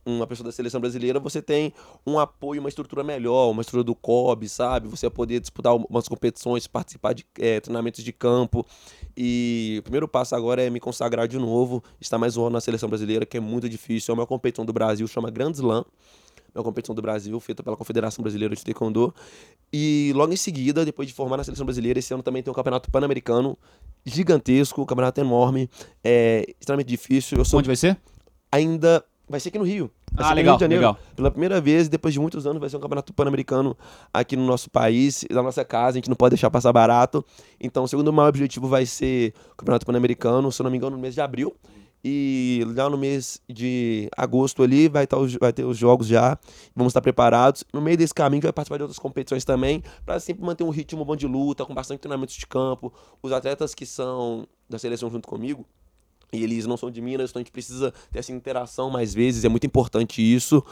uma 0.04 0.26
pessoa 0.26 0.46
da 0.46 0.52
seleção 0.52 0.80
brasileira, 0.80 1.20
você 1.20 1.42
tem 1.42 1.72
um 2.06 2.18
apoio, 2.18 2.60
uma 2.60 2.68
estrutura 2.68 3.02
melhor, 3.02 3.50
uma 3.50 3.62
estrutura 3.62 3.84
do 3.84 3.94
COB, 3.94 4.48
sabe? 4.48 4.88
Você 4.88 5.06
vai 5.06 5.14
poder 5.14 5.40
disputar 5.40 5.74
umas 5.74 6.08
competições, 6.08 6.66
participar 6.66 7.12
de 7.12 7.26
é, 7.38 7.60
treinamentos 7.60 8.02
de 8.02 8.12
campo. 8.12 8.66
E 9.16 9.76
o 9.80 9.82
primeiro 9.82 10.08
passo 10.08 10.34
agora 10.34 10.62
é 10.62 10.70
me 10.70 10.80
consagrar 10.80 11.28
de 11.28 11.38
novo, 11.38 11.82
estar 12.00 12.18
mais 12.18 12.36
um 12.36 12.42
ano 12.42 12.54
na 12.54 12.60
seleção 12.60 12.88
brasileira, 12.88 13.26
que 13.26 13.36
é 13.36 13.40
muito 13.40 13.68
difícil. 13.68 14.12
É 14.12 14.14
uma 14.14 14.26
competição 14.26 14.64
do 14.64 14.72
Brasil, 14.72 15.06
chama 15.06 15.30
Grand 15.30 15.52
Slam 15.52 15.84
uma 16.54 16.64
competição 16.64 16.94
do 16.94 17.02
Brasil, 17.02 17.38
feita 17.40 17.62
pela 17.62 17.76
Confederação 17.76 18.22
Brasileira 18.22 18.54
de 18.54 18.64
Taekwondo. 18.64 19.14
E 19.72 20.12
logo 20.14 20.32
em 20.32 20.36
seguida, 20.36 20.84
depois 20.84 21.08
de 21.08 21.14
formar 21.14 21.36
na 21.36 21.44
seleção 21.44 21.64
brasileira, 21.64 21.98
esse 21.98 22.12
ano 22.12 22.22
também 22.22 22.42
tem 22.42 22.50
um 22.50 22.54
campeonato 22.54 22.90
pan-americano 22.90 23.56
gigantesco, 24.04 24.82
um 24.82 24.86
campeonato 24.86 25.20
enorme, 25.20 25.68
é 26.02 26.44
extremamente 26.60 26.88
difícil. 26.88 27.38
Eu 27.38 27.44
sou... 27.44 27.58
Onde 27.58 27.68
vai 27.68 27.76
ser? 27.76 27.96
Ainda 28.50 29.04
vai 29.28 29.38
ser 29.38 29.50
aqui 29.50 29.58
no 29.58 29.64
Rio. 29.64 29.90
Vai 30.12 30.28
ah, 30.28 30.34
legal, 30.34 30.58
legal. 30.58 30.98
Pela 31.14 31.30
primeira 31.30 31.60
vez, 31.60 31.88
depois 31.88 32.12
de 32.12 32.18
muitos 32.18 32.44
anos, 32.46 32.58
vai 32.58 32.68
ser 32.68 32.76
um 32.76 32.80
campeonato 32.80 33.12
pan-americano 33.12 33.76
aqui 34.12 34.34
no 34.34 34.44
nosso 34.44 34.68
país, 34.68 35.24
na 35.30 35.42
nossa 35.42 35.64
casa, 35.64 35.90
a 35.90 35.98
gente 35.98 36.08
não 36.08 36.16
pode 36.16 36.34
deixar 36.34 36.50
passar 36.50 36.72
barato. 36.72 37.24
Então, 37.60 37.84
o 37.84 37.88
segundo 37.88 38.12
maior 38.12 38.28
objetivo 38.28 38.66
vai 38.66 38.84
ser 38.84 39.32
o 39.52 39.56
campeonato 39.56 39.86
pan-americano, 39.86 40.50
se 40.50 40.60
eu 40.60 40.64
não 40.64 40.70
me 40.70 40.76
engano, 40.76 40.96
no 40.96 41.02
mês 41.02 41.14
de 41.14 41.20
abril. 41.20 41.54
E 42.02 42.64
lá 42.74 42.88
no 42.88 42.96
mês 42.96 43.40
de 43.48 44.08
agosto 44.16 44.62
ali 44.62 44.88
vai, 44.88 45.06
tá 45.06 45.16
vai 45.38 45.52
ter 45.52 45.64
os 45.64 45.76
jogos 45.76 46.06
já. 46.06 46.38
Vamos 46.74 46.90
estar 46.90 47.00
preparados. 47.00 47.64
No 47.72 47.80
meio 47.80 47.96
desse 47.96 48.14
caminho, 48.14 48.42
vai 48.42 48.52
participar 48.52 48.78
de 48.78 48.84
outras 48.84 48.98
competições 48.98 49.44
também, 49.44 49.82
para 50.04 50.18
sempre 50.18 50.44
manter 50.44 50.64
um 50.64 50.70
ritmo 50.70 51.04
bom 51.04 51.14
de 51.14 51.26
luta, 51.26 51.64
com 51.64 51.74
bastante 51.74 52.00
treinamentos 52.00 52.34
de 52.34 52.46
campo. 52.46 52.92
Os 53.22 53.32
atletas 53.32 53.74
que 53.74 53.84
são 53.84 54.46
da 54.68 54.78
seleção 54.78 55.10
junto 55.10 55.28
comigo, 55.28 55.66
e 56.32 56.42
eles 56.42 56.66
não 56.66 56.76
são 56.76 56.90
de 56.90 57.00
Minas, 57.00 57.30
então 57.30 57.40
a 57.40 57.42
gente 57.42 57.52
precisa 57.52 57.92
ter 58.10 58.20
essa 58.20 58.32
interação 58.32 58.88
mais 58.88 59.12
vezes, 59.12 59.44
é 59.44 59.48
muito 59.48 59.66
importante 59.66 60.22
isso. 60.22 60.64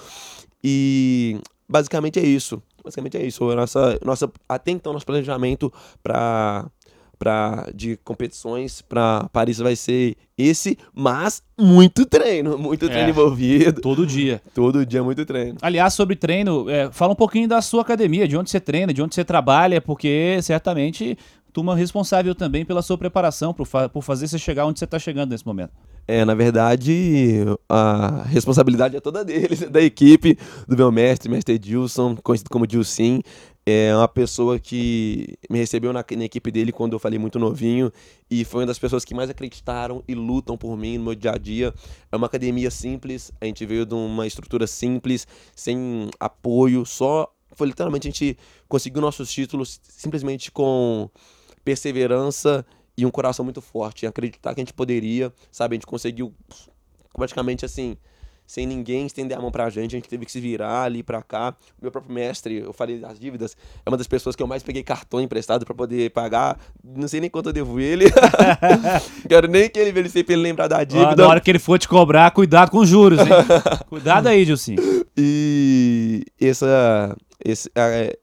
E 0.62 1.40
basicamente 1.68 2.18
é 2.18 2.25
isso. 2.25 2.62
Basicamente 2.82 3.16
é 3.16 3.26
isso. 3.26 3.44
Nossa, 3.54 3.99
nossa, 4.04 4.32
até 4.49 4.70
então, 4.70 4.92
nosso 4.92 5.04
planejamento 5.04 5.73
para 6.02 6.70
pra, 7.18 7.68
de 7.75 7.96
competições 8.04 8.80
para 8.80 9.28
Paris 9.32 9.58
vai 9.58 9.75
ser 9.75 10.16
esse, 10.37 10.78
mas 10.94 11.42
muito 11.58 12.06
treino, 12.06 12.56
muito 12.56 12.87
é, 12.87 12.88
treino 12.88 13.10
envolvido. 13.10 13.80
Todo 13.80 14.06
dia. 14.06 14.40
Todo 14.54 14.87
dia, 14.87 15.02
muito 15.02 15.26
treino. 15.26 15.58
Aliás, 15.60 15.94
sobre 15.94 16.14
treino, 16.14 16.70
é, 16.70 16.90
fala 16.92 17.12
um 17.12 17.16
pouquinho 17.16 17.48
da 17.48 17.60
sua 17.60 17.82
academia, 17.82 18.28
de 18.28 18.37
onde 18.37 18.50
você 18.50 18.60
treina, 18.60 18.92
de 18.92 19.02
onde 19.02 19.14
você 19.14 19.25
trabalha, 19.25 19.80
porque 19.80 20.38
certamente 20.42 21.18
turma 21.52 21.75
responsável 21.75 22.34
também 22.34 22.64
pela 22.64 22.82
sua 22.82 22.96
preparação, 22.96 23.52
por, 23.52 23.66
fa 23.66 23.88
por 23.88 24.02
fazer 24.02 24.28
você 24.28 24.38
chegar 24.38 24.66
onde 24.66 24.78
você 24.78 24.85
está 24.85 24.98
chegando 24.98 25.31
nesse 25.31 25.44
momento. 25.44 25.72
É, 26.07 26.24
na 26.24 26.35
verdade, 26.35 27.44
a 27.68 28.22
responsabilidade 28.26 28.96
é 28.96 29.00
toda 29.00 29.24
deles, 29.26 29.61
da 29.68 29.83
equipe, 29.83 30.38
do 30.66 30.76
meu 30.76 30.92
mestre, 30.92 31.28
mestre 31.28 31.57
Edilson, 31.57 32.16
conhecido 32.16 32.48
como 32.48 32.66
Dilcim 32.66 33.22
é 33.70 33.94
uma 33.94 34.09
pessoa 34.09 34.59
que 34.59 35.37
me 35.50 35.59
recebeu 35.59 35.92
na, 35.92 36.02
na, 36.16 36.24
equipe 36.24 36.50
dele 36.50 36.72
quando 36.72 36.94
eu 36.94 36.98
falei 36.98 37.18
muito 37.18 37.38
novinho 37.38 37.92
e 38.31 38.42
foi 38.42 38.62
uma 38.62 38.66
das 38.68 38.78
pessoas 38.78 39.04
que 39.04 39.12
mais 39.12 39.28
acreditaram 39.28 40.02
e 40.09 40.14
lutam 40.14 40.57
por 40.57 40.74
mim 40.74 40.96
no 40.96 41.04
meu 41.04 41.14
dia 41.14 41.33
a 41.33 41.37
dia. 41.37 41.74
É 42.11 42.16
uma 42.16 42.28
academia 42.28 42.70
simples, 42.70 43.31
a 43.38 43.44
gente 43.44 43.66
veio 43.66 43.85
de 43.85 43.94
uma 43.94 44.26
estrutura 44.26 44.66
simples, 44.66 45.26
sem 45.54 46.09
apoio, 46.18 46.87
só 46.87 47.31
foi 47.52 47.66
literalmente 47.66 48.09
a 48.09 48.11
gente 48.11 48.38
conseguiu 48.66 49.02
nossos 49.02 49.31
títulos 49.31 49.78
simplesmente 49.83 50.50
com 50.50 51.11
perseverança 51.62 52.64
e 52.96 53.04
um 53.04 53.11
coração 53.11 53.44
muito 53.44 53.61
forte, 53.61 54.07
acreditar 54.07 54.54
que 54.54 54.62
a 54.62 54.64
gente 54.64 54.72
poderia, 54.72 55.31
sabe, 55.52 55.74
a 55.74 55.76
gente 55.76 55.87
conseguiu 55.87 56.35
praticamente 57.12 57.66
assim, 57.66 57.98
sem 58.48 58.66
ninguém 58.66 59.04
estender 59.04 59.37
a 59.37 59.40
mão 59.42 59.50
pra 59.50 59.68
gente, 59.68 59.94
a 59.94 59.98
gente 59.98 60.08
teve 60.08 60.24
que 60.24 60.32
se 60.32 60.40
virar 60.40 60.84
ali 60.84 61.02
pra 61.02 61.22
cá. 61.22 61.54
Meu 61.80 61.90
próprio 61.92 62.14
mestre, 62.14 62.61
eu 62.61 62.72
falei 62.72 62.98
das 62.98 63.20
dívidas, 63.20 63.54
é 63.84 63.90
uma 63.90 63.96
das 63.96 64.06
pessoas 64.06 64.34
que 64.34 64.42
eu 64.42 64.46
mais 64.46 64.62
peguei 64.62 64.82
cartão 64.82 65.20
emprestado 65.20 65.66
para 65.66 65.74
poder 65.74 66.11
pagar. 66.12 66.58
Não 66.82 67.06
sei 67.06 67.20
nem 67.20 67.28
quanto 67.28 67.50
eu 67.50 67.52
devo 67.52 67.78
ele. 67.78 68.06
Quero 69.28 69.48
nem 69.48 69.68
que 69.68 69.78
ele 69.78 69.90
envelhecer 69.90 70.24
pra 70.24 70.32
ele 70.32 70.42
lembrar 70.42 70.66
da 70.66 70.82
dívida. 70.82 71.11
Ah, 71.11 71.16
na 71.16 71.28
hora 71.28 71.40
que 71.42 71.50
ele 71.50 71.58
for 71.58 71.78
te 71.78 71.87
cobrar, 71.87 72.30
cuidado 72.30 72.70
com 72.70 72.78
os 72.78 72.88
juros, 72.88 73.20
hein? 73.20 73.26
cuidado 73.90 74.28
aí, 74.28 74.42
Gilcinho. 74.46 74.80
E 75.14 76.24
essa. 76.40 77.14
Esse, 77.44 77.70
é, 77.74 78.18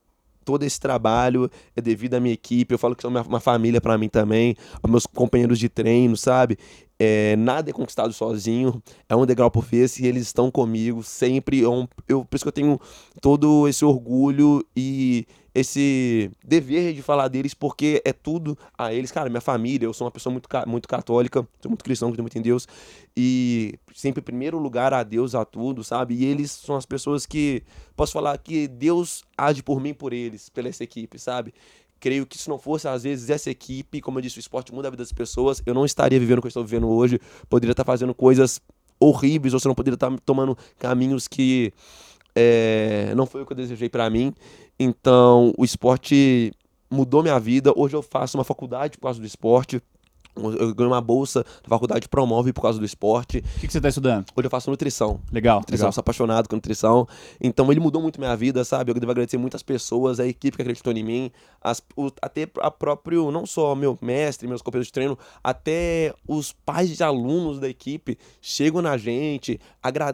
todo 0.45 0.63
esse 0.63 0.79
trabalho 0.79 1.49
é 1.75 1.81
devido 1.81 2.13
à 2.13 2.19
minha 2.19 2.33
equipe. 2.33 2.73
Eu 2.73 2.79
falo 2.79 2.95
que 2.95 3.01
são 3.01 3.11
uma, 3.11 3.23
uma 3.23 3.39
família 3.39 3.81
para 3.81 3.97
mim 3.97 4.07
também, 4.07 4.55
aos 4.81 4.89
meus 4.89 5.05
companheiros 5.05 5.59
de 5.59 5.67
treino, 5.67 6.15
sabe? 6.15 6.57
É, 6.97 7.35
nada 7.35 7.69
é 7.69 7.73
conquistado 7.73 8.13
sozinho, 8.13 8.81
é 9.09 9.15
um 9.15 9.25
degrau 9.25 9.51
por 9.51 9.65
vez 9.65 9.99
e 9.99 10.05
eles 10.05 10.23
estão 10.23 10.49
comigo 10.49 11.03
sempre. 11.03 11.63
É 11.63 11.67
um, 11.67 11.87
eu, 12.07 12.23
por 12.23 12.35
isso 12.35 12.45
que 12.45 12.49
eu 12.49 12.53
tenho 12.53 12.79
todo 13.19 13.67
esse 13.67 13.83
orgulho 13.83 14.65
e 14.77 15.25
esse 15.55 16.29
dever 16.43 16.93
de 16.93 17.01
falar 17.01 17.29
deles, 17.29 17.53
porque 17.53 18.01
é 18.03 18.11
tudo 18.11 18.57
a 18.77 18.93
eles. 18.93 19.09
Cara, 19.09 19.29
minha 19.29 19.39
família, 19.39 19.85
eu 19.85 19.93
sou 19.93 20.05
uma 20.05 20.11
pessoa 20.11 20.33
muito, 20.33 20.49
muito 20.67 20.85
católica, 20.85 21.47
sou 21.61 21.69
muito 21.69 21.83
cristão, 21.83 22.09
acredito 22.09 22.23
muito 22.23 22.37
em 22.37 22.41
Deus, 22.41 22.67
e 23.15 23.79
sempre 23.93 24.19
em 24.19 24.23
primeiro 24.23 24.59
lugar 24.59 24.93
a 24.93 25.01
Deus, 25.01 25.33
a 25.33 25.45
tudo, 25.45 25.81
sabe? 25.81 26.13
E 26.13 26.25
eles 26.25 26.51
são 26.51 26.75
as 26.75 26.85
pessoas 26.85 27.25
que, 27.25 27.63
posso 27.95 28.11
falar 28.11 28.37
que 28.37 28.67
Deus 28.67 29.23
age 29.37 29.63
por 29.63 29.79
mim, 29.79 29.93
por 29.93 30.11
eles, 30.11 30.49
pela 30.49 30.67
essa 30.67 30.83
equipe, 30.83 31.17
sabe? 31.17 31.53
creio 31.97 32.25
que 32.25 32.37
se 32.37 32.49
não 32.49 32.59
fosse, 32.59 32.87
às 32.87 33.01
vezes, 33.01 33.31
essa 33.31 33.49
equipe, 33.49 33.99
como 33.99 34.19
eu 34.19 34.21
disse, 34.21 34.37
o 34.37 34.39
esporte 34.39 34.71
muda 34.71 34.89
a 34.89 34.91
vida 34.91 35.01
das 35.01 35.13
pessoas, 35.13 35.63
eu 35.65 35.73
não 35.73 35.85
estaria 35.85 36.19
vivendo 36.19 36.37
o 36.37 36.41
que 36.41 36.47
eu 36.47 36.49
estou 36.49 36.63
vivendo 36.63 36.87
hoje, 36.87 37.19
poderia 37.49 37.71
estar 37.71 37.85
fazendo 37.85 38.13
coisas 38.13 38.61
horríveis, 38.99 39.53
ou 39.55 39.59
se 39.59 39.67
não 39.67 39.73
poderia 39.73 39.95
estar 39.95 40.13
tomando 40.19 40.55
caminhos 40.77 41.27
que 41.27 41.73
é, 42.35 43.13
não 43.15 43.25
foi 43.25 43.41
o 43.41 43.45
que 43.45 43.53
eu 43.53 43.57
desejei 43.57 43.87
para 43.87 44.09
mim. 44.09 44.33
Então, 44.79 45.53
o 45.57 45.63
esporte 45.63 46.51
mudou 46.89 47.23
minha 47.23 47.39
vida. 47.39 47.73
Hoje 47.75 47.95
eu 47.95 48.01
faço 48.01 48.37
uma 48.37 48.43
faculdade 48.43 48.97
por 48.97 49.03
causa 49.03 49.19
do 49.19 49.25
esporte. 49.25 49.81
Eu 50.37 50.75
ganhei 50.75 50.91
uma 50.91 50.99
bolsa 50.99 51.45
da 51.63 51.69
faculdade 51.69 52.09
promove 52.09 52.51
por 52.51 52.61
causa 52.61 52.77
do 52.77 52.83
esporte. 52.83 53.37
O 53.37 53.59
que, 53.59 53.67
que, 53.67 53.71
você 53.71 53.77
está 53.77 53.87
estudando? 53.87 54.25
Hoje 54.35 54.47
eu 54.47 54.51
faço 54.51 54.69
nutrição. 54.69 55.21
Legal. 55.31 55.59
Nutrição, 55.59 55.85
legal. 55.85 55.93
sou 55.93 56.01
apaixonado 56.01 56.49
com 56.49 56.57
nutrição. 56.57 57.07
Então 57.39 57.71
ele 57.71 57.79
mudou 57.79 58.01
muito 58.01 58.19
minha 58.19 58.35
vida, 58.35 58.65
sabe? 58.65 58.91
Eu 58.91 58.95
devo 58.95 59.11
agradecer 59.11 59.37
muitas 59.37 59.63
pessoas, 59.63 60.19
a 60.19 60.27
equipe 60.27 60.57
que 60.57 60.61
acreditou 60.61 60.91
em 60.91 61.03
mim, 61.03 61.31
as, 61.61 61.81
o, 61.95 62.11
até 62.21 62.49
a 62.59 62.69
próprio, 62.69 63.31
não 63.31 63.45
só 63.45 63.75
meu 63.75 63.97
mestre, 64.01 64.45
meus 64.45 64.61
companheiros 64.61 64.87
de 64.87 64.93
treino, 64.93 65.17
até 65.41 66.13
os 66.27 66.51
pais 66.51 66.89
de 66.89 67.01
alunos 67.01 67.57
da 67.57 67.69
equipe 67.69 68.17
chegam 68.41 68.81
na 68.81 68.97
gente, 68.97 69.57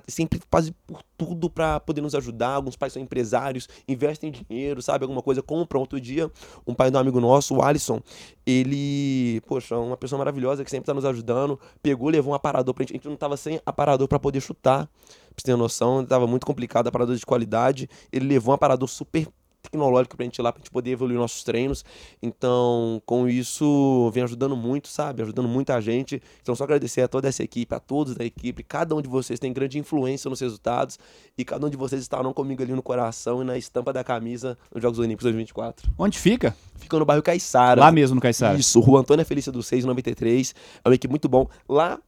sempre 0.07 0.39
fazem 0.51 0.73
por 0.85 1.01
tudo 1.25 1.51
para 1.51 1.79
poder 1.79 2.01
nos 2.01 2.15
ajudar. 2.15 2.55
Alguns 2.55 2.75
pais 2.75 2.93
são 2.93 3.01
empresários, 3.01 3.69
investem 3.87 4.31
dinheiro, 4.31 4.81
sabe? 4.81 5.03
Alguma 5.03 5.21
coisa, 5.21 5.43
compram. 5.43 5.81
Outro 5.81 6.01
dia, 6.01 6.31
um 6.65 6.73
pai 6.73 6.89
do 6.89 6.97
amigo 6.97 7.19
nosso, 7.19 7.57
o 7.57 7.61
Alisson, 7.61 8.01
ele, 8.43 9.39
poxa, 9.45 9.77
uma 9.77 9.95
pessoa 9.95 10.17
maravilhosa 10.17 10.63
que 10.63 10.71
sempre 10.71 10.87
tá 10.87 10.95
nos 10.95 11.05
ajudando, 11.05 11.59
pegou, 11.83 12.09
levou 12.09 12.33
um 12.33 12.35
aparador 12.35 12.73
pra 12.73 12.81
gente. 12.81 12.93
A 12.93 12.95
gente 12.95 13.07
não 13.07 13.15
tava 13.15 13.37
sem 13.37 13.61
aparador 13.63 14.07
para 14.07 14.17
poder 14.17 14.41
chutar. 14.41 14.87
Pra 14.87 15.37
você 15.37 15.45
ter 15.45 15.55
noção, 15.55 16.03
tava 16.03 16.25
muito 16.25 16.45
complicado, 16.45 16.87
aparador 16.87 17.15
de 17.15 17.25
qualidade. 17.25 17.87
Ele 18.11 18.27
levou 18.27 18.51
um 18.51 18.55
aparador 18.55 18.89
super 18.89 19.27
tecnológica 19.71 20.15
pra 20.15 20.23
gente 20.25 20.37
ir 20.37 20.41
lá, 20.41 20.51
pra 20.51 20.59
gente 20.59 20.69
poder 20.69 20.91
evoluir 20.91 21.17
nossos 21.17 21.43
treinos. 21.43 21.83
Então, 22.21 23.01
com 23.05 23.27
isso, 23.27 24.11
vem 24.13 24.23
ajudando 24.23 24.55
muito, 24.55 24.87
sabe? 24.89 25.21
Ajudando 25.23 25.47
muita 25.47 25.79
gente. 25.81 26.21
Então, 26.41 26.53
só 26.53 26.65
agradecer 26.65 27.01
a 27.01 27.07
toda 27.07 27.27
essa 27.27 27.41
equipe, 27.41 27.73
a 27.73 27.79
todos 27.79 28.13
da 28.13 28.25
equipe. 28.25 28.63
Cada 28.63 28.95
um 28.95 29.01
de 29.01 29.07
vocês 29.07 29.39
tem 29.39 29.51
grande 29.53 29.79
influência 29.79 30.29
nos 30.29 30.39
resultados. 30.41 30.99
E 31.37 31.45
cada 31.45 31.65
um 31.65 31.69
de 31.69 31.77
vocês 31.77 32.01
estarão 32.01 32.33
comigo 32.33 32.61
ali 32.61 32.73
no 32.73 32.83
coração 32.83 33.41
e 33.41 33.45
na 33.45 33.57
estampa 33.57 33.93
da 33.93 34.03
camisa 34.03 34.57
nos 34.73 34.81
Jogos 34.81 34.99
Olímpicos 34.99 35.23
2024. 35.23 35.91
Onde 35.97 36.19
fica? 36.19 36.55
Fica 36.75 36.99
no 36.99 37.05
bairro 37.05 37.23
Caiçara. 37.23 37.79
Lá 37.79 37.91
mesmo 37.91 38.15
no 38.15 38.21
Caiçara. 38.21 38.57
Isso, 38.57 38.79
Rua 38.79 38.99
Antônia 38.99 39.23
Felícia 39.23 39.51
do 39.51 39.63
693. 39.63 40.53
É 40.83 40.89
uma 40.89 40.95
equipe 40.95 41.09
muito 41.09 41.29
bom. 41.29 41.47
Lá 41.69 41.99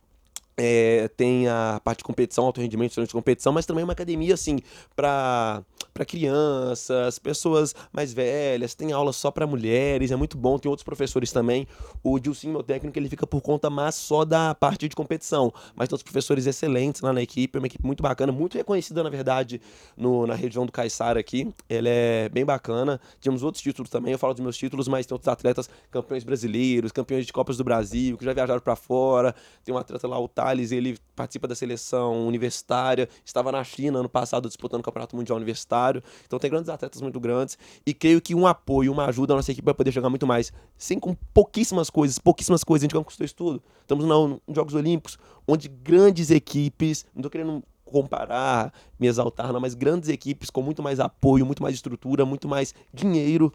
é, 0.57 1.07
tem 1.15 1.47
a 1.47 1.79
parte 1.83 1.99
de 1.99 2.03
competição, 2.03 2.45
alto 2.45 2.61
rendimento, 2.61 3.01
de 3.03 3.13
competição, 3.13 3.51
mas 3.51 3.65
também 3.65 3.83
uma 3.83 3.93
academia, 3.93 4.33
assim, 4.33 4.59
para 4.95 5.63
para 5.93 6.05
crianças, 6.05 7.19
pessoas 7.19 7.75
mais 7.91 8.11
velhas, 8.13 8.73
tem 8.73 8.91
aula 8.91 9.13
só 9.13 9.29
para 9.29 9.45
mulheres, 9.45 10.11
é 10.11 10.15
muito 10.15 10.37
bom, 10.37 10.57
tem 10.57 10.69
outros 10.69 10.83
professores 10.83 11.31
também. 11.31 11.67
O 12.03 12.19
Dilcinho, 12.19 12.53
meu 12.53 12.63
técnico, 12.63 12.97
ele 12.97 13.09
fica 13.09 13.27
por 13.27 13.41
conta 13.41 13.69
mais 13.69 13.95
só 13.95 14.25
da 14.25 14.55
parte 14.55 14.87
de 14.87 14.95
competição, 14.95 15.53
mas 15.75 15.87
tem 15.87 15.93
outros 15.93 16.03
professores 16.03 16.47
excelentes 16.47 17.01
lá 17.01 17.13
na 17.13 17.21
equipe, 17.21 17.57
é 17.57 17.59
uma 17.59 17.67
equipe 17.67 17.85
muito 17.85 18.01
bacana, 18.01 18.31
muito 18.31 18.57
reconhecida, 18.57 19.03
na 19.03 19.09
verdade, 19.09 19.61
no, 19.95 20.25
na 20.25 20.33
região 20.33 20.65
do 20.65 20.71
Caiçara 20.71 21.19
aqui, 21.19 21.53
ela 21.69 21.89
é 21.89 22.29
bem 22.29 22.43
bacana. 22.43 22.99
Tínhamos 23.19 23.43
outros 23.43 23.61
títulos 23.61 23.89
também, 23.89 24.13
eu 24.13 24.19
falo 24.19 24.33
dos 24.33 24.41
meus 24.41 24.57
títulos, 24.57 24.87
mas 24.87 25.05
tem 25.05 25.13
outros 25.13 25.31
atletas, 25.31 25.69
campeões 25.91 26.23
brasileiros, 26.23 26.91
campeões 26.91 27.25
de 27.25 27.33
Copas 27.33 27.57
do 27.57 27.63
Brasil, 27.63 28.17
que 28.17 28.25
já 28.25 28.33
viajaram 28.33 28.61
para 28.61 28.75
fora, 28.75 29.35
tem 29.63 29.73
um 29.73 29.77
atleta 29.77 30.07
lá, 30.07 30.19
o 30.19 30.27
Thales, 30.27 30.71
ele 30.71 30.97
participa 31.15 31.47
da 31.47 31.55
seleção 31.55 32.27
universitária, 32.27 33.07
estava 33.23 33.51
na 33.51 33.63
China 33.63 33.99
ano 33.99 34.09
passado 34.09 34.47
disputando 34.47 34.81
o 34.81 34.83
Campeonato 34.83 35.15
Mundial 35.15 35.35
Universitário. 35.37 35.82
Então 36.25 36.39
tem 36.39 36.49
grandes 36.49 36.69
atletas 36.69 37.01
muito 37.01 37.19
grandes 37.19 37.57
e 37.85 37.93
creio 37.93 38.21
que 38.21 38.35
um 38.35 38.47
apoio, 38.47 38.91
uma 38.91 39.05
ajuda 39.05 39.33
a 39.33 39.35
nossa 39.37 39.51
equipe 39.51 39.65
vai 39.65 39.73
poder 39.73 39.91
jogar 39.91 40.09
muito 40.09 40.27
mais. 40.27 40.51
Sem 40.77 40.99
com 40.99 41.15
pouquíssimas 41.33 41.89
coisas, 41.89 42.17
pouquíssimas 42.17 42.63
coisas, 42.63 42.83
a 42.83 42.85
gente 42.85 42.95
conquistou 42.95 43.25
isso 43.25 43.35
tudo. 43.35 43.63
Estamos 43.81 44.05
nos 44.05 44.39
Jogos 44.55 44.73
Olímpicos, 44.73 45.17
onde 45.47 45.67
grandes 45.67 46.31
equipes, 46.31 47.05
não 47.13 47.19
estou 47.19 47.31
querendo 47.31 47.63
comparar, 47.93 48.73
me 48.99 49.05
exaltar, 49.05 49.53
não, 49.53 49.59
mas 49.59 49.75
grandes 49.75 50.09
equipes 50.09 50.49
com 50.49 50.63
muito 50.63 50.81
mais 50.81 50.99
apoio, 50.99 51.45
muito 51.45 51.61
mais 51.61 51.75
estrutura, 51.75 52.25
muito 52.25 52.47
mais 52.47 52.73
dinheiro, 52.91 53.53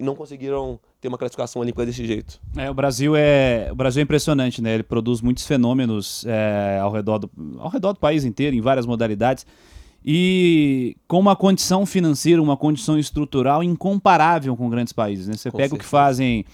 não 0.00 0.14
conseguiram 0.14 0.80
ter 0.98 1.08
uma 1.08 1.18
classificação 1.18 1.60
olímpica 1.60 1.84
desse 1.84 2.06
jeito. 2.06 2.40
É, 2.56 2.70
o 2.70 2.74
Brasil 2.74 3.14
é 3.14 3.68
o 3.70 3.74
Brasil 3.74 4.00
é 4.00 4.04
impressionante, 4.04 4.62
né? 4.62 4.72
Ele 4.72 4.82
produz 4.82 5.20
muitos 5.20 5.46
fenômenos 5.46 6.24
é, 6.26 6.78
ao 6.80 6.90
redor 6.90 7.18
do 7.18 7.30
ao 7.58 7.68
redor 7.68 7.92
do 7.92 8.00
país 8.00 8.24
inteiro 8.24 8.56
em 8.56 8.62
várias 8.62 8.86
modalidades 8.86 9.44
e 10.06 10.96
com 11.08 11.18
uma 11.18 11.34
condição 11.34 11.84
financeira, 11.84 12.40
uma 12.40 12.56
condição 12.56 12.96
estrutural 12.96 13.62
incomparável 13.64 14.56
com 14.56 14.70
grandes 14.70 14.92
países. 14.92 15.26
Né? 15.26 15.34
Você 15.34 15.50
com 15.50 15.56
pega 15.56 15.70
certeza. 15.70 15.74
o 15.74 15.84
que 15.84 15.90
fazem 15.90 16.44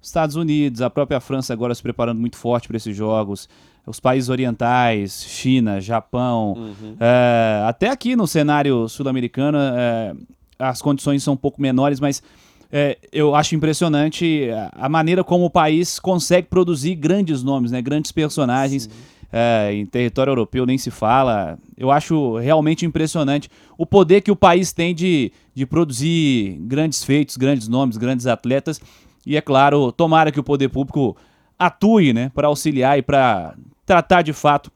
Estados 0.00 0.36
Unidos, 0.36 0.80
a 0.80 0.88
própria 0.88 1.20
França 1.20 1.52
agora 1.52 1.74
se 1.74 1.82
preparando 1.82 2.20
muito 2.20 2.36
forte 2.36 2.68
para 2.68 2.76
esses 2.76 2.96
jogos 2.96 3.48
os 3.86 3.98
países 3.98 4.28
orientais, 4.28 5.24
China, 5.26 5.80
Japão, 5.80 6.52
uhum. 6.56 6.96
é, 7.00 7.64
até 7.66 7.88
aqui 7.88 8.14
no 8.14 8.26
cenário 8.26 8.88
sul-americano 8.88 9.58
é, 9.58 10.14
as 10.58 10.80
condições 10.80 11.22
são 11.22 11.34
um 11.34 11.36
pouco 11.36 11.60
menores, 11.60 11.98
mas 11.98 12.22
é, 12.70 12.98
eu 13.10 13.34
acho 13.34 13.54
impressionante 13.56 14.48
a 14.72 14.88
maneira 14.88 15.24
como 15.24 15.44
o 15.46 15.50
país 15.50 15.98
consegue 15.98 16.46
produzir 16.46 16.94
grandes 16.94 17.42
nomes, 17.42 17.72
né, 17.72 17.82
grandes 17.82 18.12
personagens. 18.12 18.88
É, 19.32 19.72
em 19.72 19.86
território 19.86 20.30
europeu 20.32 20.66
nem 20.66 20.76
se 20.76 20.90
fala. 20.90 21.58
Eu 21.76 21.90
acho 21.90 22.36
realmente 22.38 22.84
impressionante 22.84 23.48
o 23.78 23.86
poder 23.86 24.20
que 24.20 24.30
o 24.30 24.36
país 24.36 24.72
tem 24.72 24.94
de, 24.94 25.32
de 25.54 25.64
produzir 25.64 26.58
grandes 26.62 27.04
feitos, 27.04 27.36
grandes 27.36 27.68
nomes, 27.68 27.96
grandes 27.96 28.26
atletas. 28.26 28.80
E 29.24 29.36
é 29.36 29.40
claro, 29.40 29.92
tomara 29.92 30.32
que 30.32 30.40
o 30.40 30.42
poder 30.42 30.68
público 30.68 31.16
atue 31.58 32.12
né, 32.12 32.30
para 32.34 32.48
auxiliar 32.48 32.98
e 32.98 33.02
para 33.02 33.54
tratar 33.84 34.22
de 34.22 34.32
fato 34.32 34.72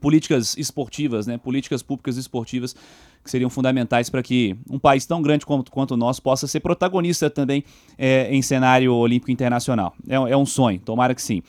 políticas 0.00 0.56
esportivas, 0.56 1.26
né, 1.26 1.38
políticas 1.38 1.82
públicas 1.82 2.16
esportivas 2.16 2.74
que 3.24 3.30
seriam 3.30 3.50
fundamentais 3.50 4.08
para 4.08 4.22
que 4.22 4.56
um 4.68 4.78
país 4.78 5.04
tão 5.04 5.20
grande 5.20 5.44
quanto, 5.44 5.70
quanto 5.70 5.92
o 5.92 5.96
nosso 5.96 6.22
possa 6.22 6.46
ser 6.46 6.60
protagonista 6.60 7.28
também 7.28 7.64
é, 7.98 8.34
em 8.34 8.40
cenário 8.40 8.94
olímpico 8.94 9.30
internacional. 9.30 9.94
É, 10.08 10.14
é, 10.14 10.36
um 10.36 10.46
sonho, 10.46 10.78
tomara 10.80 11.14
que 11.14 11.22
sim. 11.22 11.42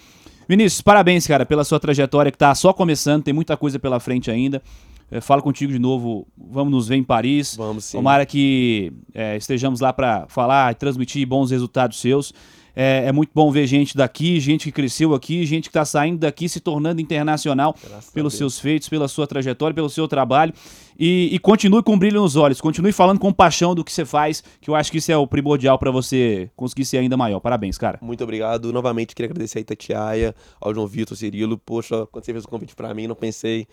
Vinícius, 0.51 0.81
parabéns, 0.81 1.25
cara, 1.25 1.45
pela 1.45 1.63
sua 1.63 1.79
trajetória 1.79 2.29
que 2.29 2.35
está 2.35 2.53
só 2.53 2.73
começando, 2.73 3.23
tem 3.23 3.33
muita 3.33 3.55
coisa 3.55 3.79
pela 3.79 4.01
frente 4.01 4.29
ainda. 4.29 4.61
É, 5.09 5.21
falo 5.21 5.41
contigo 5.41 5.71
de 5.71 5.79
novo, 5.79 6.27
vamos 6.37 6.73
nos 6.73 6.87
ver 6.89 6.97
em 6.97 7.03
Paris. 7.05 7.55
Vamos 7.55 7.85
sim. 7.85 7.95
Tomara 7.95 8.25
que 8.25 8.91
é, 9.13 9.37
estejamos 9.37 9.79
lá 9.79 9.93
para 9.93 10.25
falar 10.27 10.69
e 10.73 10.75
transmitir 10.75 11.25
bons 11.25 11.51
resultados 11.51 12.01
seus. 12.01 12.33
É, 12.75 13.05
é, 13.07 13.11
muito 13.11 13.31
bom 13.33 13.51
ver 13.51 13.67
gente 13.67 13.95
daqui, 13.95 14.39
gente 14.39 14.65
que 14.65 14.71
cresceu 14.71 15.13
aqui, 15.13 15.45
gente 15.45 15.63
que 15.63 15.69
está 15.69 15.85
saindo 15.85 16.19
daqui, 16.19 16.47
se 16.47 16.59
tornando 16.59 17.01
internacional 17.01 17.75
Graças 17.83 18.11
pelos 18.11 18.33
seus 18.35 18.59
feitos, 18.59 18.87
pela 18.87 19.07
sua 19.07 19.27
trajetória, 19.27 19.73
pelo 19.73 19.89
seu 19.89 20.07
trabalho. 20.07 20.53
E, 20.97 21.29
e, 21.33 21.39
continue 21.39 21.81
com 21.81 21.97
brilho 21.97 22.21
nos 22.21 22.35
olhos, 22.35 22.61
continue 22.61 22.91
falando 22.91 23.19
com 23.19 23.33
paixão 23.33 23.73
do 23.73 23.83
que 23.83 23.91
você 23.91 24.05
faz, 24.05 24.43
que 24.61 24.69
eu 24.69 24.75
acho 24.75 24.91
que 24.91 24.99
isso 24.99 25.11
é 25.11 25.17
o 25.17 25.25
primordial 25.25 25.79
para 25.79 25.89
você 25.89 26.49
conseguir 26.55 26.85
ser 26.85 26.99
ainda 26.99 27.17
maior. 27.17 27.39
Parabéns, 27.39 27.77
cara. 27.77 27.97
Muito 28.01 28.23
obrigado. 28.23 28.71
Novamente, 28.71 29.15
queria 29.15 29.31
agradecer 29.31 29.57
a 29.57 29.61
Itatiaia, 29.61 30.35
ao 30.59 30.73
João 30.73 30.85
Vitor, 30.85 31.17
Cirilo. 31.17 31.57
Poxa, 31.57 32.05
quando 32.11 32.23
você 32.23 32.31
fez 32.31 32.43
o 32.43 32.47
convite 32.47 32.75
para 32.75 32.93
mim, 32.93 33.07
não 33.07 33.15
pensei 33.15 33.67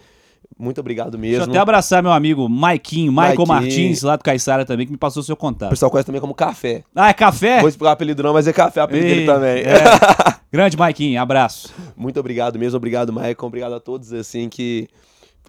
muito 0.59 0.81
obrigado 0.81 1.16
mesmo. 1.16 1.37
Deixa 1.37 1.44
eu 1.46 1.51
até 1.51 1.59
abraçar 1.59 2.03
meu 2.03 2.11
amigo 2.11 2.48
Maiquinho, 2.48 3.12
Michael 3.12 3.46
Martins, 3.46 4.03
lá 4.03 4.16
do 4.16 4.24
Caiçara 4.24 4.64
também, 4.64 4.87
que 4.87 4.92
me 4.92 4.98
passou 4.98 5.20
o 5.20 5.24
seu 5.24 5.37
contato. 5.37 5.68
O 5.68 5.70
pessoal 5.70 5.90
conhece 5.90 6.07
também 6.07 6.20
como 6.20 6.35
Café. 6.35 6.83
Ah, 6.94 7.11
é 7.11 7.12
Café? 7.12 7.61
Vou 7.61 7.68
explicar 7.68 7.90
o 7.90 7.92
apelido 7.92 8.22
não, 8.22 8.33
mas 8.33 8.48
é 8.48 8.53
Café, 8.53 8.81
o 8.81 8.85
apelido 8.85 9.07
Ei, 9.07 9.14
dele 9.14 9.27
também. 9.27 9.62
É. 9.62 9.79
Grande 10.51 10.77
Maiquinho, 10.77 11.20
abraço. 11.20 11.72
Muito 11.96 12.18
obrigado 12.18 12.59
mesmo, 12.59 12.77
obrigado, 12.77 13.12
Michael. 13.12 13.37
Obrigado 13.40 13.74
a 13.74 13.81
todos, 13.81 14.12
assim, 14.12 14.48
que 14.48 14.88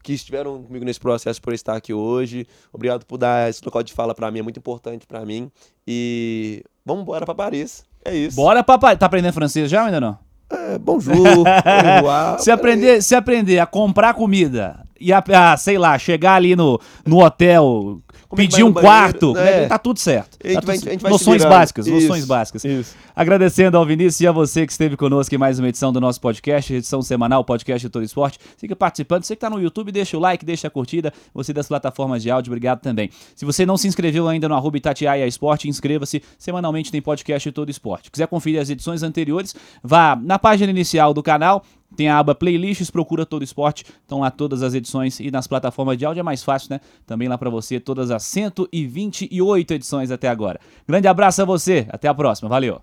que 0.02 0.14
estiveram 0.14 0.64
comigo 0.64 0.86
nesse 0.86 1.00
processo 1.00 1.42
por 1.42 1.54
estar 1.54 1.76
aqui 1.76 1.94
hoje. 1.94 2.48
Obrigado 2.72 3.06
por 3.06 3.18
dar 3.18 3.50
esse 3.50 3.62
local 3.64 3.84
de 3.84 3.94
fala 3.94 4.16
para 4.16 4.32
mim, 4.32 4.40
é 4.40 4.42
muito 4.42 4.58
importante 4.58 5.06
para 5.06 5.26
mim. 5.26 5.52
E 5.86 6.64
vamos 6.86 7.04
embora 7.04 7.26
para 7.26 7.36
Paris. 7.36 7.84
É 8.06 8.16
isso. 8.16 8.36
Bora 8.36 8.64
para 8.64 8.80
Paris. 8.80 9.00
Tá 9.00 9.08
aprendendo 9.08 9.34
francês 9.34 9.70
já 9.70 9.82
ou 9.82 9.86
ainda 9.88 10.00
não? 10.00 10.29
É, 10.52 10.80
bonjour, 10.80 11.46
se 12.40 12.50
aprender, 12.50 13.04
se 13.04 13.14
aprender 13.14 13.60
a 13.60 13.68
comprar 13.68 14.16
comida 14.16 14.84
e 15.00 15.12
a, 15.14 15.24
a, 15.52 15.58
sei 15.58 15.78
lá, 15.78 15.98
chegar 15.98 16.36
ali 16.36 16.56
no, 16.56 16.80
no 17.06 17.24
hotel 17.24 18.02
como 18.30 18.44
é 18.44 18.46
pedir 18.46 18.64
um 18.64 18.72
quarto. 18.72 19.36
É. 19.36 19.68
Tá 19.68 19.80
tudo 19.80 19.98
certo. 19.98 20.38
Tá 20.38 20.62
vai, 20.62 20.78
tudo... 20.78 21.10
noções 21.10 21.44
básicas, 21.44 21.88
isso, 21.88 21.96
noções 21.96 22.26
básicas. 22.26 22.64
Isso. 22.64 22.96
Agradecendo 23.16 23.76
ao 23.76 23.84
Vinícius 23.84 24.22
e 24.22 24.28
a 24.28 24.32
você 24.32 24.68
que 24.68 24.72
esteve 24.72 24.96
conosco 24.96 25.34
em 25.34 25.38
mais 25.38 25.58
uma 25.58 25.68
edição 25.68 25.92
do 25.92 26.00
nosso 26.00 26.22
podcast, 26.22 26.72
edição 26.72 27.02
semanal, 27.02 27.44
podcast 27.44 27.88
de 27.88 27.92
Todo 27.92 28.04
Esporte. 28.04 28.38
Fica 28.56 28.76
participando. 28.76 29.24
Você 29.24 29.36
que 29.36 29.38
está 29.38 29.50
no 29.50 29.60
YouTube, 29.60 29.92
deixa 29.92 30.16
o 30.16 30.20
like, 30.20 30.46
deixa 30.46 30.68
a 30.68 30.70
curtida. 30.70 31.12
Você 31.34 31.52
das 31.52 31.68
plataformas 31.68 32.22
de 32.22 32.30
áudio, 32.30 32.52
obrigado 32.52 32.82
também. 32.82 33.10
Se 33.36 33.46
você 33.46 33.66
não 33.66 33.78
se 33.78 33.88
inscreveu 33.88 34.28
ainda 34.28 34.48
no 34.48 34.54
arroba 34.54 34.78
Itatiaia 34.78 35.26
Esporte, 35.26 35.68
inscreva-se. 35.68 36.22
Semanalmente 36.38 36.92
tem 36.92 37.02
podcast 37.02 37.50
de 37.50 37.54
Todo 37.54 37.72
Esporte. 37.72 38.12
Quiser 38.12 38.28
conferir 38.28 38.62
as 38.62 38.70
edições 38.70 39.02
anteriores, 39.02 39.56
vá 39.84 40.16
na 40.16 40.38
página 40.38 40.70
inicial 40.70 41.16
do 41.16 41.24
canal, 41.24 41.64
tem 42.00 42.08
a 42.08 42.18
aba 42.18 42.34
Playlists, 42.34 42.90
procura 42.90 43.26
todo 43.26 43.44
esporte. 43.44 43.84
Estão 43.84 44.22
lá 44.22 44.32
todas 44.32 44.64
as 44.64 44.74
edições 44.74 45.20
e 45.20 45.30
nas 45.30 45.48
plataformas 45.48 45.98
de 45.98 46.06
áudio 46.06 46.22
é 46.22 46.24
mais 46.24 46.42
fácil, 46.42 46.70
né? 46.70 46.80
Também 47.06 47.28
lá 47.28 47.38
para 47.38 47.50
você 47.50 47.78
todas 47.78 48.10
as 48.10 48.24
128 48.24 49.74
edições 49.74 50.10
até 50.10 50.30
agora. 50.30 50.62
Grande 50.88 51.10
abraço 51.10 51.42
a 51.42 51.46
você, 51.46 51.86
até 51.90 52.08
a 52.08 52.14
próxima, 52.14 52.48
valeu! 52.48 52.82